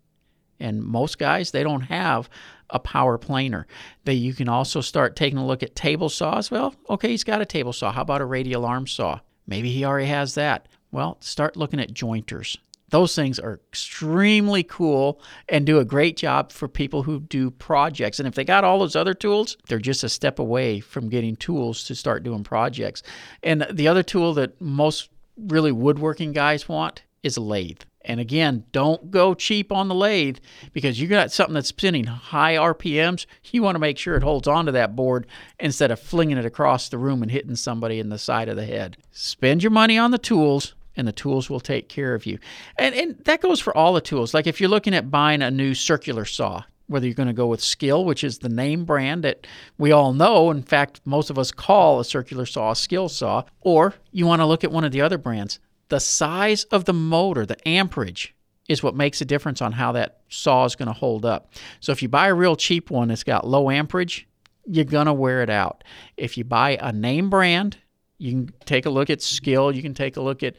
And 0.60 0.82
most 0.82 1.18
guys, 1.18 1.50
they 1.50 1.62
don't 1.62 1.82
have 1.82 2.28
a 2.70 2.78
power 2.78 3.18
planer. 3.18 3.66
They, 4.04 4.14
you 4.14 4.34
can 4.34 4.48
also 4.48 4.80
start 4.80 5.16
taking 5.16 5.38
a 5.38 5.46
look 5.46 5.62
at 5.62 5.76
table 5.76 6.08
saws. 6.08 6.50
Well, 6.50 6.74
okay, 6.88 7.08
he's 7.08 7.24
got 7.24 7.40
a 7.40 7.46
table 7.46 7.72
saw. 7.72 7.92
How 7.92 8.02
about 8.02 8.20
a 8.20 8.26
radial 8.26 8.64
arm 8.64 8.86
saw? 8.86 9.20
Maybe 9.46 9.70
he 9.70 9.84
already 9.84 10.06
has 10.06 10.34
that. 10.34 10.68
Well, 10.90 11.18
start 11.20 11.56
looking 11.56 11.80
at 11.80 11.92
jointers. 11.92 12.56
Those 12.90 13.14
things 13.16 13.40
are 13.40 13.60
extremely 13.68 14.62
cool 14.62 15.20
and 15.48 15.66
do 15.66 15.80
a 15.80 15.84
great 15.84 16.16
job 16.16 16.52
for 16.52 16.68
people 16.68 17.02
who 17.02 17.20
do 17.20 17.50
projects. 17.50 18.20
And 18.20 18.28
if 18.28 18.34
they 18.34 18.44
got 18.44 18.62
all 18.62 18.78
those 18.78 18.94
other 18.94 19.14
tools, 19.14 19.56
they're 19.66 19.78
just 19.78 20.04
a 20.04 20.08
step 20.08 20.38
away 20.38 20.80
from 20.80 21.08
getting 21.08 21.34
tools 21.34 21.82
to 21.84 21.94
start 21.94 22.22
doing 22.22 22.44
projects. 22.44 23.02
And 23.42 23.66
the 23.72 23.88
other 23.88 24.04
tool 24.04 24.34
that 24.34 24.60
most 24.60 25.10
really 25.36 25.72
woodworking 25.72 26.32
guys 26.32 26.68
want 26.68 27.02
is 27.24 27.36
a 27.36 27.40
lathe. 27.40 27.80
And 28.04 28.20
again, 28.20 28.64
don't 28.72 29.10
go 29.10 29.34
cheap 29.34 29.72
on 29.72 29.88
the 29.88 29.94
lathe 29.94 30.38
because 30.72 31.00
you 31.00 31.08
got 31.08 31.32
something 31.32 31.54
that's 31.54 31.68
spinning 31.68 32.04
high 32.04 32.54
RPMs. 32.56 33.26
You 33.50 33.62
want 33.62 33.76
to 33.76 33.80
make 33.80 33.98
sure 33.98 34.16
it 34.16 34.22
holds 34.22 34.46
onto 34.46 34.72
that 34.72 34.94
board 34.94 35.26
instead 35.58 35.90
of 35.90 36.00
flinging 36.00 36.36
it 36.36 36.44
across 36.44 36.88
the 36.88 36.98
room 36.98 37.22
and 37.22 37.30
hitting 37.30 37.56
somebody 37.56 37.98
in 37.98 38.10
the 38.10 38.18
side 38.18 38.48
of 38.48 38.56
the 38.56 38.66
head. 38.66 38.96
Spend 39.10 39.62
your 39.62 39.70
money 39.70 39.96
on 39.96 40.10
the 40.10 40.18
tools 40.18 40.74
and 40.96 41.08
the 41.08 41.12
tools 41.12 41.50
will 41.50 41.60
take 41.60 41.88
care 41.88 42.14
of 42.14 42.26
you. 42.26 42.38
And, 42.78 42.94
and 42.94 43.18
that 43.24 43.40
goes 43.40 43.60
for 43.60 43.76
all 43.76 43.94
the 43.94 44.00
tools. 44.00 44.34
Like 44.34 44.46
if 44.46 44.60
you're 44.60 44.70
looking 44.70 44.94
at 44.94 45.10
buying 45.10 45.42
a 45.42 45.50
new 45.50 45.74
circular 45.74 46.24
saw, 46.24 46.64
whether 46.86 47.06
you're 47.06 47.14
going 47.14 47.28
to 47.28 47.32
go 47.32 47.46
with 47.46 47.62
Skil, 47.62 48.04
which 48.04 48.22
is 48.22 48.38
the 48.38 48.48
name 48.48 48.84
brand 48.84 49.24
that 49.24 49.46
we 49.78 49.90
all 49.90 50.12
know, 50.12 50.50
in 50.50 50.62
fact, 50.62 51.00
most 51.04 51.30
of 51.30 51.38
us 51.38 51.50
call 51.50 51.98
a 51.98 52.04
circular 52.04 52.44
saw 52.46 52.72
a 52.72 52.76
skill 52.76 53.08
saw, 53.08 53.44
or 53.62 53.94
you 54.12 54.26
want 54.26 54.40
to 54.40 54.46
look 54.46 54.64
at 54.64 54.70
one 54.70 54.84
of 54.84 54.92
the 54.92 55.00
other 55.00 55.18
brands. 55.18 55.58
The 55.88 56.00
size 56.00 56.64
of 56.64 56.84
the 56.84 56.92
motor, 56.92 57.46
the 57.46 57.68
amperage, 57.68 58.34
is 58.68 58.82
what 58.82 58.94
makes 58.94 59.20
a 59.20 59.24
difference 59.24 59.60
on 59.60 59.72
how 59.72 59.92
that 59.92 60.20
saw 60.28 60.64
is 60.64 60.76
going 60.76 60.86
to 60.86 60.92
hold 60.92 61.24
up. 61.24 61.52
So 61.80 61.92
if 61.92 62.02
you 62.02 62.08
buy 62.08 62.28
a 62.28 62.34
real 62.34 62.56
cheap 62.56 62.90
one 62.90 63.08
that's 63.08 63.24
got 63.24 63.46
low 63.46 63.70
amperage, 63.70 64.26
you're 64.66 64.84
going 64.84 65.06
to 65.06 65.12
wear 65.12 65.42
it 65.42 65.50
out. 65.50 65.84
If 66.16 66.38
you 66.38 66.44
buy 66.44 66.78
a 66.80 66.92
name 66.92 67.28
brand, 67.28 67.76
you 68.18 68.30
can 68.32 68.54
take 68.64 68.86
a 68.86 68.90
look 68.90 69.10
at 69.10 69.20
Skil, 69.20 69.72
you 69.72 69.82
can 69.82 69.94
take 69.94 70.16
a 70.16 70.22
look 70.22 70.42
at 70.42 70.56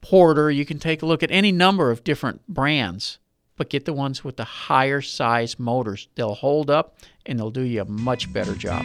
Porter, 0.00 0.50
you 0.50 0.66
can 0.66 0.78
take 0.78 1.02
a 1.02 1.06
look 1.06 1.22
at 1.22 1.30
any 1.30 1.52
number 1.52 1.90
of 1.90 2.04
different 2.04 2.46
brands, 2.48 3.18
but 3.56 3.70
get 3.70 3.84
the 3.84 3.92
ones 3.92 4.24
with 4.24 4.36
the 4.36 4.44
higher 4.44 5.00
size 5.00 5.58
motors. 5.58 6.08
They'll 6.16 6.34
hold 6.34 6.70
up 6.70 6.96
and 7.24 7.38
they'll 7.38 7.50
do 7.50 7.62
you 7.62 7.82
a 7.82 7.86
much 7.86 8.32
better 8.32 8.54
job. 8.54 8.84